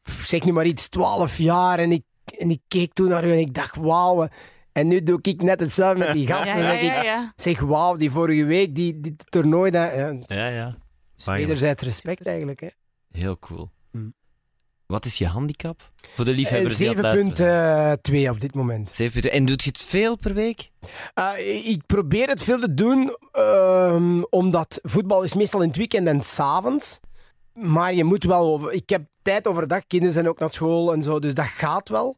[0.03, 2.03] zeg nu maar iets, 12 jaar en ik,
[2.37, 4.27] en ik keek toen naar u en ik dacht, wauw.
[4.71, 6.57] En nu doe ik net hetzelfde met die gasten.
[6.61, 7.31] Ja, ik.
[7.35, 10.77] Zeg, wauw, die vorige week, die, die toernooi, dat, ja, Ja, ja.
[11.25, 12.59] wederzijds respect eigenlijk.
[12.59, 12.67] Hè.
[13.11, 13.69] Heel cool.
[14.91, 15.89] Wat is je handicap?
[16.15, 18.89] Voor de Eh, liefhebbers die aan het luisteren 7,2 op dit moment.
[18.89, 19.11] zijn.
[19.11, 20.69] Zeven- En doet je het veel per week?
[21.13, 26.07] Eh, ik probeer het veel te doen, ehm, omdat voetbal is meestal in het weekend
[26.07, 26.99] en s'avonds.
[27.53, 28.71] Maar je moet wel over...
[28.71, 32.15] Ik heb tijd overdag, kinderen zijn ook naar school en zo, dus dat gaat wel.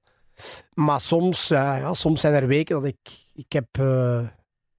[0.73, 2.97] Maar soms, eh, ja, soms zijn er weken dat ik...
[3.33, 3.65] Ik heb...
[3.71, 4.19] eh,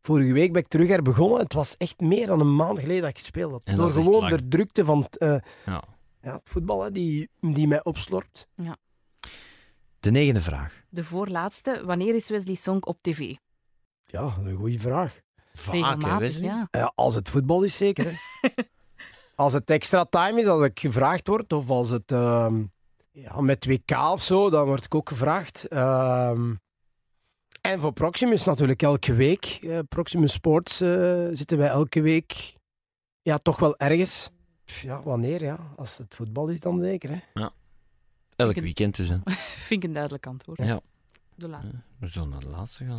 [0.02, 1.38] vorige week ben ik terug er begonnen.
[1.40, 3.62] Het was echt meer dan een maand geleden dat ik gespeeld had.
[3.64, 5.36] En dat Door gewoon de drukte van eh,
[5.66, 5.82] Ja.
[6.24, 8.46] Ja, het voetbal hè, die, die mij opslorpt.
[10.00, 10.82] De negende vraag.
[10.88, 11.82] De voorlaatste.
[11.84, 13.34] Wanneer is Wesley Song op tv?
[14.06, 15.20] Ja, een goede vraag.
[15.52, 16.48] Vaak, hè, Regelmatig, Wesley?
[16.48, 16.68] ja.
[16.70, 18.04] Ja, als het voetbal is, zeker.
[18.40, 18.48] Hè?
[19.44, 22.64] als het extra time is, als ik gevraagd word, of als het ehm,
[23.10, 25.64] ja, met WK of zo, dan word ik ook gevraagd.
[25.68, 26.54] Ehm,
[27.60, 29.58] en voor Proximus natuurlijk elke week.
[29.62, 32.54] Eh, Proximus Sports eh, zitten wij elke week
[33.22, 34.30] ja, toch wel ergens.
[34.64, 35.42] Ja, wanneer?
[35.42, 35.58] Ja?
[35.76, 37.10] Als het voetbal is, dan zeker.
[37.10, 37.46] Hè?
[38.36, 39.08] Elk Ik- weekend dus.
[39.08, 39.16] Hè.
[39.66, 40.62] Vind ik een duidelijk antwoord.
[40.62, 40.80] Ja.
[41.34, 41.74] De laatste.
[41.98, 42.98] We zullen naar de laatste gaan.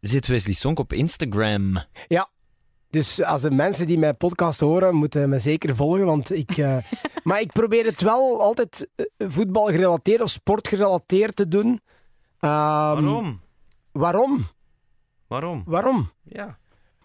[0.00, 1.84] Zit Wesley Sonk op Instagram?
[2.90, 6.04] Dus als de mensen die mijn podcast horen, moeten me zeker volgen.
[6.04, 6.76] Want ik, eh,
[7.28, 11.80] maar ik probeer het wel altijd eh, voetbal gerelateerd of sport gerelateerd te doen.
[12.38, 13.40] Ehm, Waarom?
[13.92, 14.46] Waarom?
[15.26, 15.62] Waarom?
[15.66, 16.12] Waarom?
[16.22, 16.58] Ja.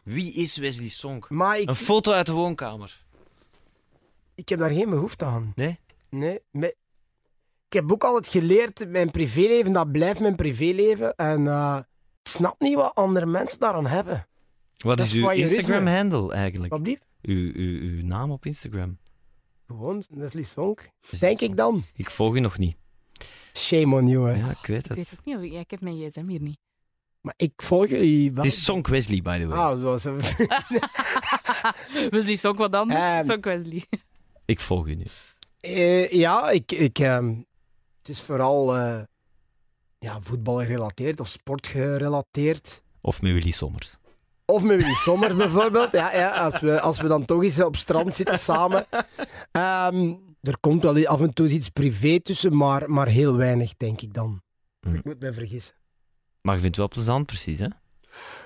[0.04, 1.30] Wie is Wesley Sonk?
[1.30, 3.06] Maar ik, Een foto uit de woonkamer.
[4.38, 5.52] Ik heb daar geen behoefte aan.
[5.56, 5.80] Nee?
[6.10, 6.40] Nee.
[7.68, 11.16] ik heb ook altijd geleerd, mijn privéleven, dat blijft mijn privéleven.
[11.16, 11.78] En eh,
[12.24, 14.28] ik snap niet wat andere mensen daaraan hebben.
[14.78, 15.30] Wat Dat is uw.
[15.30, 16.72] Instagram-handle eigenlijk?
[16.72, 17.06] Wat blieft?
[17.22, 18.98] Uw, uw, uw naam op Instagram?
[19.68, 20.90] Gewoon Wesley Sonk.
[21.20, 21.52] Denk Sonk.
[21.52, 21.84] ik dan.
[21.94, 22.76] Ik volg u nog niet.
[23.54, 24.36] Shame on you, hè.
[24.38, 24.98] Ja, ik weet Ik het.
[24.98, 25.52] weet ook niet of ik...
[25.52, 26.60] Ja, ik heb mijn gsm hier niet.
[27.22, 28.44] Maar ik volg jullie wel.
[28.44, 29.58] Het is Sonk Wesley, by the way.
[29.58, 30.04] Ah, zoals...
[32.10, 33.00] Wesley Song wat anders.
[33.00, 33.24] Ehm.
[33.24, 33.84] Song Wesley.
[34.48, 35.06] Ik volg u nu.
[35.60, 37.28] Eh, ja, ik, ik, ehm,
[37.98, 39.00] het is vooral eh,
[40.00, 42.84] ja, voetbal gerelateerd of sport gerelateerd.
[43.02, 43.98] Of met Willy Sommers.
[44.46, 45.92] Of met Willy Sommer bijvoorbeeld.
[45.92, 48.86] Ja, ja, als, we, als we dan toch eens op strand zitten samen.
[49.52, 54.02] Ehm, er komt wel af en toe iets privé tussen, maar, maar heel weinig, denk
[54.02, 54.42] ik dan.
[54.80, 54.96] Hm.
[54.96, 55.76] Ik moet me vergissen.
[56.42, 57.68] Maar je vindt het wel plezant, precies, hè?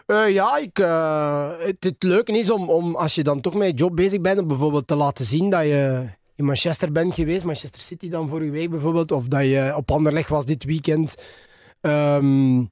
[0.05, 3.67] Eh, ja, ik, eh, het, het leuke is om, om, als je dan toch met
[3.67, 7.45] je job bezig bent, om bijvoorbeeld te laten zien dat je in Manchester bent geweest,
[7.45, 11.15] Manchester City dan vorige week bijvoorbeeld, of dat je op Anderlecht was dit weekend,
[11.82, 12.63] Ehm,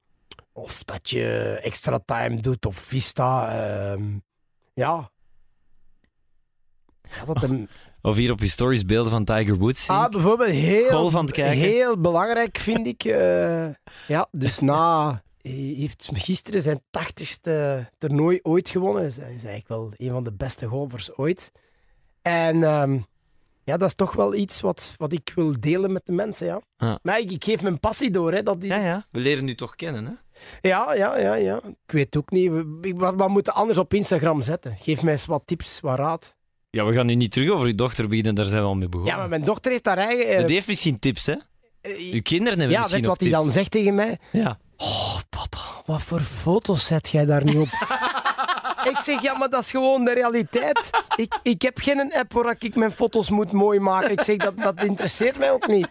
[0.53, 3.49] of dat je extra time doet op Vista.
[3.59, 4.03] ehm,
[4.73, 5.11] ja.
[7.25, 7.43] Dat
[8.01, 9.95] Of hier op je stories beelden van Tiger Woods zien.
[9.95, 10.89] ah, bijvoorbeeld heel,
[11.49, 13.03] heel belangrijk, vind ik.
[13.03, 13.69] eh,
[14.07, 15.21] ja, dus na...
[15.41, 19.01] Hij heeft gisteren zijn tachtigste toernooi ooit gewonnen.
[19.01, 21.51] Hij is, eigenlijk wel een van de beste golfers ooit.
[22.21, 22.97] En ehm,
[23.63, 26.61] ja, dat is toch wel iets wat, wat ik wil delen met de mensen, ja.
[26.77, 26.99] Ja.
[27.03, 28.43] Maar ik, ik geef mijn passie door, hè.
[28.43, 29.05] Dat die, Ja, ja.
[29.11, 30.11] We leren u toch kennen, hè?
[30.69, 31.61] ja, ja, ja, ja.
[31.65, 32.49] Ik weet ook niet.
[32.51, 34.75] We- Wat, wat moeten anders op Instagram zetten?
[34.79, 36.37] Geef mij eens wat tips, wat raad.
[36.69, 38.89] Ja, we gaan nu niet terug over uw dochter beginnen, daar zijn we al mee
[38.89, 39.13] begonnen.
[39.13, 40.27] Ja, maar mijn dochter heeft haar eigen...
[40.27, 41.35] eh, Die heeft misschien tips, hè?
[41.81, 44.17] eh, Uw kinderen hebben ja, misschien weet ook wat hij dan zegt tegen mij?
[44.31, 44.59] Ja.
[44.81, 47.67] Oh, papa, wat voor foto's zet jij daar nu op?
[48.91, 50.89] ik zeg, ja, maar dat is gewoon de realiteit.
[51.15, 54.11] Ik, ik heb geen app waar ik mijn foto's moet mooi maken.
[54.11, 55.87] Ik zeg, dat, dat interesseert mij ook niet.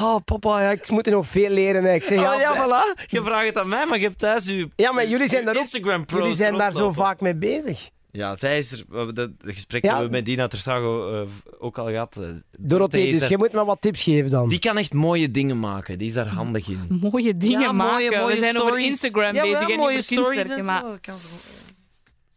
[0.00, 1.84] Oh, papa, ja, ik moet er nog veel leren.
[1.84, 1.92] hè.
[1.92, 3.06] Ik zeg, Ja, ja, ja, voilà.
[3.06, 5.56] Je vraagt het aan mij, maar je hebt thuis uw ja, maar jullie zijn daar
[5.56, 7.90] ook jullie zijn daar zo vaak mee bezig.
[8.16, 8.84] Ja, zij is er...
[8.88, 9.88] we hebben Dat gesprek Ja.
[9.90, 12.16] hebben we met Dina Tersago eh, ook al gehad.
[12.16, 14.48] eh, Dorothee, dus daar- je moet me wat tips geven dan.
[14.48, 15.98] Die kan echt mooie dingen maken.
[15.98, 16.86] Die is daar handig in.
[17.10, 17.92] Mooie dingen Ja, maken.
[17.94, 18.86] mooie- mooie We zijn over stories.
[18.86, 20.84] Instagram Ja, bezig wel, en mooie over stories en Maar...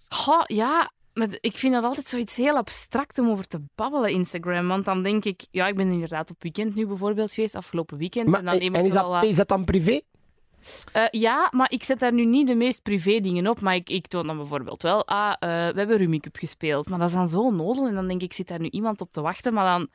[0.09, 4.67] Goh, ja, maar ik vind dat altijd zoiets heel abstract om over te babbelen, Instagram.
[4.67, 8.27] Want dan denk ik, ja, ik ben inderdaad op weekend nu bijvoorbeeld geweest, afgelopen weekend.
[8.27, 10.01] Maar, en dan neem ik en is, dat, wat- is dat dan privé?
[10.91, 13.59] Eh, ja, maar ik zet daar nu niet de meest privé dingen op.
[13.61, 16.89] Maar ik, ik toon dan bijvoorbeeld wel, ah, eh, we hebben Rummy Cup gespeeld.
[16.89, 17.87] Maar dat is dan zo nozel.
[17.87, 19.53] En dan denk ik, zit daar nu iemand op te wachten?
[19.53, 19.89] Maar dan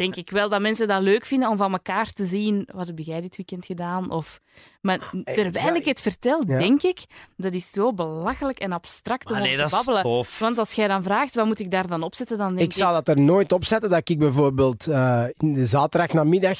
[0.00, 2.68] denk ik wel dat mensen dat leuk vinden om van elkaar te zien.
[2.74, 4.10] Wat heb jij dit weekend gedaan?
[4.10, 4.40] Of...
[4.80, 6.58] Maar terwijl ja, ik het vertel, ja.
[6.58, 6.98] denk ik,
[7.36, 10.02] dat is zo belachelijk en abstract om dat te babbelen.
[10.02, 10.38] tof.
[10.38, 12.38] Want als jij dan vraagt, wat moet ik daar dan opzetten?
[12.38, 15.64] Dan denk Ik zou dat er nooit op zetten dat ik bijvoorbeeld eh, in de
[15.64, 16.58] zaterdag namiddag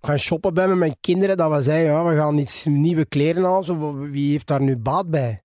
[0.00, 1.36] ga shoppen ben met mijn kinderen.
[1.36, 3.80] Dat we zeggen, ja, we gaan iets nieuwe kleren halen.
[3.82, 5.40] Of wie heeft daar nu baat bij?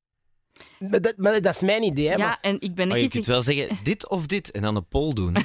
[0.89, 2.08] Maar dat, maar dat is mijn idee.
[2.10, 4.52] Hè, Ja, maar, en ik ben Maar je kunt wel zeggen, dit of dit.
[4.52, 5.36] En dan een poll doen.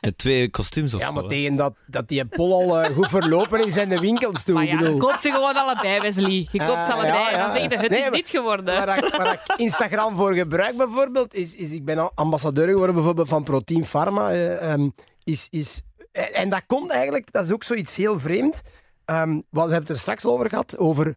[0.00, 1.12] Met twee kostuums of ja, zo.
[1.12, 4.54] maar tegen dat, dat die pol al eh, goed verlopen is en de winkels toe.
[4.54, 6.48] Maar ja, je koopt ze gewoon allebei, Wesley.
[6.52, 7.80] Je koopt ze Ah, allebei ja, en ja, dan zeg je, ja.
[7.80, 8.64] het Nee, is maar- dit geworden.
[8.86, 12.94] Waar ik, waar ik Instagram voor gebruik bijvoorbeeld, is, is ik ben al ambassadeur geworden
[12.94, 14.30] bijvoorbeeld van Protein Pharma.
[14.30, 14.88] eh, ehm,
[15.24, 15.82] is, is,
[16.14, 18.60] en en dat komt eigenlijk, dat is ook zoiets heel vreemd.
[19.04, 21.16] Ehm, wat we hebben het er straks over gehad, over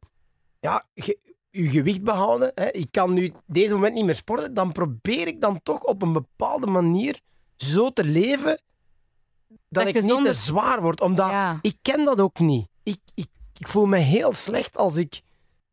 [0.60, 1.20] ja, ge-
[1.50, 2.52] je gewicht behouden.
[2.56, 2.72] Hè.
[2.72, 6.14] Ik kan nu deze moment niet meer sporten, dan probeer ik dan toch op een
[6.14, 7.20] bepaalde manier
[7.56, 8.60] zo te leven
[9.48, 11.02] dat, Dat ik niet te zwaar word.
[11.02, 11.60] Omdat Ja.
[11.62, 12.68] ik ken dat ook niet.
[12.84, 13.28] Ik, ik,
[13.58, 15.22] ik voel me heel slecht als ik,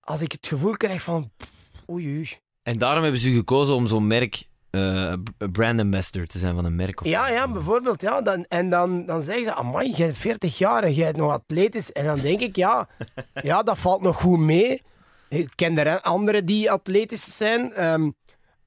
[0.01, 1.31] als ik het gevoel krijg van...
[1.37, 1.51] pff,
[1.91, 2.31] Oei, oei.
[2.63, 5.13] En daarom hebben ze gekozen om zo'n merk eh,
[5.53, 7.01] brand ambassador te zijn van een merk.
[7.01, 8.01] Of Ja, ja, bijvoorbeeld.
[8.03, 11.17] Ja, dan, en dan, dan zeggen ze, amai, jij bent 40 jaar en jij bent
[11.17, 11.93] nog atletisch.
[11.93, 12.89] En dan denk ik, ja,
[13.43, 14.83] ja dat valt nog goed mee.
[15.29, 17.73] Ik ken er anderen die atletisch zijn.
[17.73, 18.11] ehm,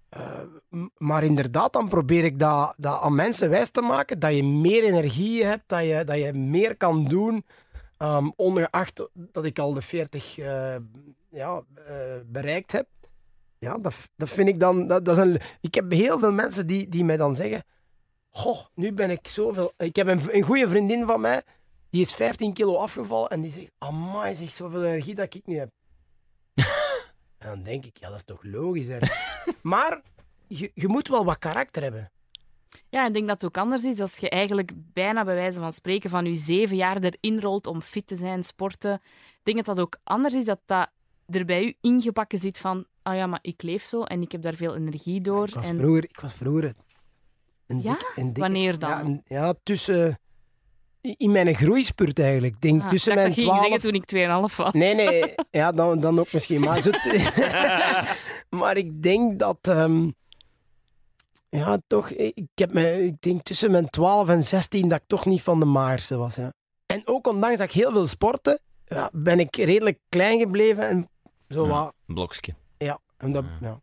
[0.09, 0.21] eh,
[0.97, 4.19] maar inderdaad, dan probeer ik dat, dat aan mensen wijs te maken.
[4.19, 7.45] Dat je meer energie hebt, dat je, dat je meer kan doen.
[7.97, 10.75] ehm, ongeacht dat ik al de 40 eh,
[11.29, 11.61] ja,
[12.25, 12.87] bereikt heb.
[13.59, 14.87] Ja, dat, dat vind ik dan...
[14.87, 17.63] Dat, dat is een, ik heb heel veel mensen die, die mij dan zeggen...
[18.29, 19.73] Goh, nu ben ik zoveel...
[19.77, 21.41] Ik heb een, een goede vriendin van mij,
[21.89, 25.57] die is 15 kilo afgevallen en die zegt, amai, zeg, zoveel energie dat ik niet
[25.57, 25.69] heb.
[27.37, 28.97] en dan denk ik, ja, dat is toch logisch, hè.
[29.61, 30.01] maar
[30.47, 32.11] je, je moet wel wat karakter hebben.
[32.89, 35.73] Ja, ik denk dat het ook anders is als je eigenlijk bijna bij wijze van
[35.73, 38.93] spreken van je zeven jaar erin rolt om fit te zijn, sporten.
[38.93, 40.89] Ik denk dat dat ook anders is dat dat
[41.25, 44.41] er bij u ingebakken zit van ah ja, maar ik leef zo en ik heb
[44.41, 45.47] daar veel energie door.
[45.47, 45.77] Ik was en...
[45.77, 46.73] vroeger, ik was vroeger
[47.67, 47.93] een, Ja?
[47.93, 48.89] dik- een dikke- Wanneer dan?
[48.89, 50.19] Ja, een- ja, tussen...
[51.01, 52.53] In mijn groeispurt eigenlijk.
[52.53, 53.65] Ik denk Ah, tussen dat mijn ging je 12...
[53.67, 54.73] zeggen toen ik 2,5 was.
[54.73, 55.33] Nee, nee.
[55.51, 56.59] Ja, dan, dan ook misschien.
[56.61, 56.91] Maar, zo
[58.59, 59.57] maar ik denk dat...
[59.61, 60.09] ehm,
[61.49, 62.09] ja, toch...
[62.09, 65.59] Ik, heb me, ik denk tussen mijn 12 en 16 dat ik toch niet van
[65.59, 66.35] de magerste was.
[66.35, 66.53] Ja.
[66.85, 70.87] En ook ondanks dat ik heel veel sportte, ja, ben ik redelijk klein gebleven.
[70.87, 71.09] En
[71.47, 71.69] zo Ja.
[71.69, 71.93] wat...
[72.07, 72.53] Een blokje.
[73.17, 73.67] En dat, Ja.
[73.67, 73.81] ja.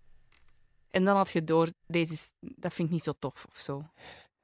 [0.90, 3.84] En dan had je door, deze is, dat vind ik niet zo tof of zo.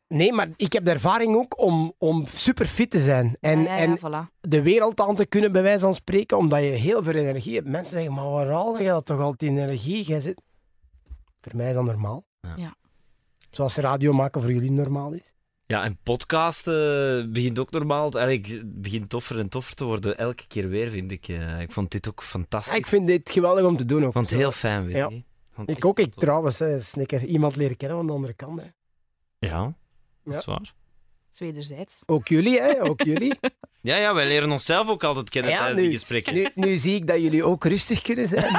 [0.08, 3.36] Nee, maar ik heb de ervaring ook om, om super fit te zijn.
[3.40, 4.38] En, ja, ja, en voilà.
[4.40, 7.68] de wereld aan te kunnen, bij wijze van spreken, omdat je heel veel energie hebt.
[7.68, 10.04] Mensen zeggen, maar waar haal je dat toch altijd die energie?
[10.04, 10.40] Jij zit...
[11.38, 12.22] Voor mij is dat normaal.
[12.40, 12.54] Ja.
[12.56, 12.74] Ja.
[13.50, 15.32] Zoals radio maken voor jullie normaal is.
[15.70, 18.12] Ja, en podcasten begint ook normaal.
[18.12, 20.18] Eigenlijk het begint toffer en toffer te worden.
[20.18, 21.28] Elke keer weer, vind ik.
[21.28, 22.72] eh, ik vond dit ook fantastisch.
[22.72, 24.06] Ja, ik vind dit geweldig om te doen ook.
[24.06, 25.08] Ik vond het heel fijn, weet Ja.
[25.08, 25.22] je.
[25.52, 25.98] Vond Ik ook.
[25.98, 28.60] Ik trouwens, hè, Snicker, iemand leren kennen van de andere kant.
[28.60, 28.66] Hè.
[29.48, 29.74] Ja,
[30.24, 30.52] dat is Ja.
[30.52, 30.72] waar.
[31.38, 32.02] Wederzijds.
[32.06, 32.82] Ook jullie, hè?
[32.82, 33.38] Ook jullie.
[33.82, 36.34] Ja, ja, wij leren onszelf ook altijd kennen Ja, tijdens nu- die gesprekken.
[36.34, 38.44] Nu, nu zie ik dat jullie ook rustig kunnen zijn.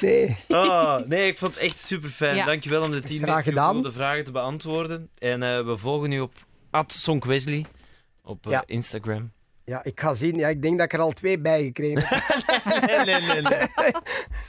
[0.00, 0.36] Nee.
[0.48, 2.36] Oh, nee, ik vond het echt super fijn.
[2.36, 2.44] Ja.
[2.44, 3.82] Dankjewel om de tien Graag meest gedaan.
[3.82, 5.10] de vragen te beantwoorden.
[5.18, 6.32] En eh, we volgen u op
[6.86, 7.64] @sonkwesley
[8.24, 8.62] op eh, Ja.
[8.66, 9.32] Instagram.
[9.64, 10.36] Ja, ik ga zien.
[10.38, 12.22] Ja, ik denk dat ik er al twee bij gekregen heb.
[13.04, 13.90] nee, nee, nee, nee.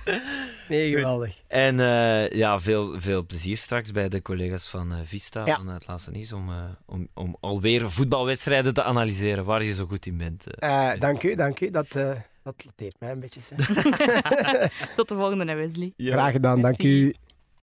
[0.70, 1.42] Nee, geweldig.
[1.48, 5.56] En eh, ja, veel, veel plezier straks bij de collega's van Vista, Ja.
[5.56, 6.56] van het laatste nieuws, om, eh,
[6.86, 10.44] om, om alweer voetbalwedstrijden te analyseren waar je zo goed in bent.
[11.00, 11.70] dank u, dank u.
[11.70, 12.12] Dat, eh
[12.44, 13.42] dat lateert mij een beetje.
[14.96, 15.94] Tot de volgende, hè, Wesley.
[15.96, 16.12] Ja.
[16.12, 17.14] Graag gedaan, dank u.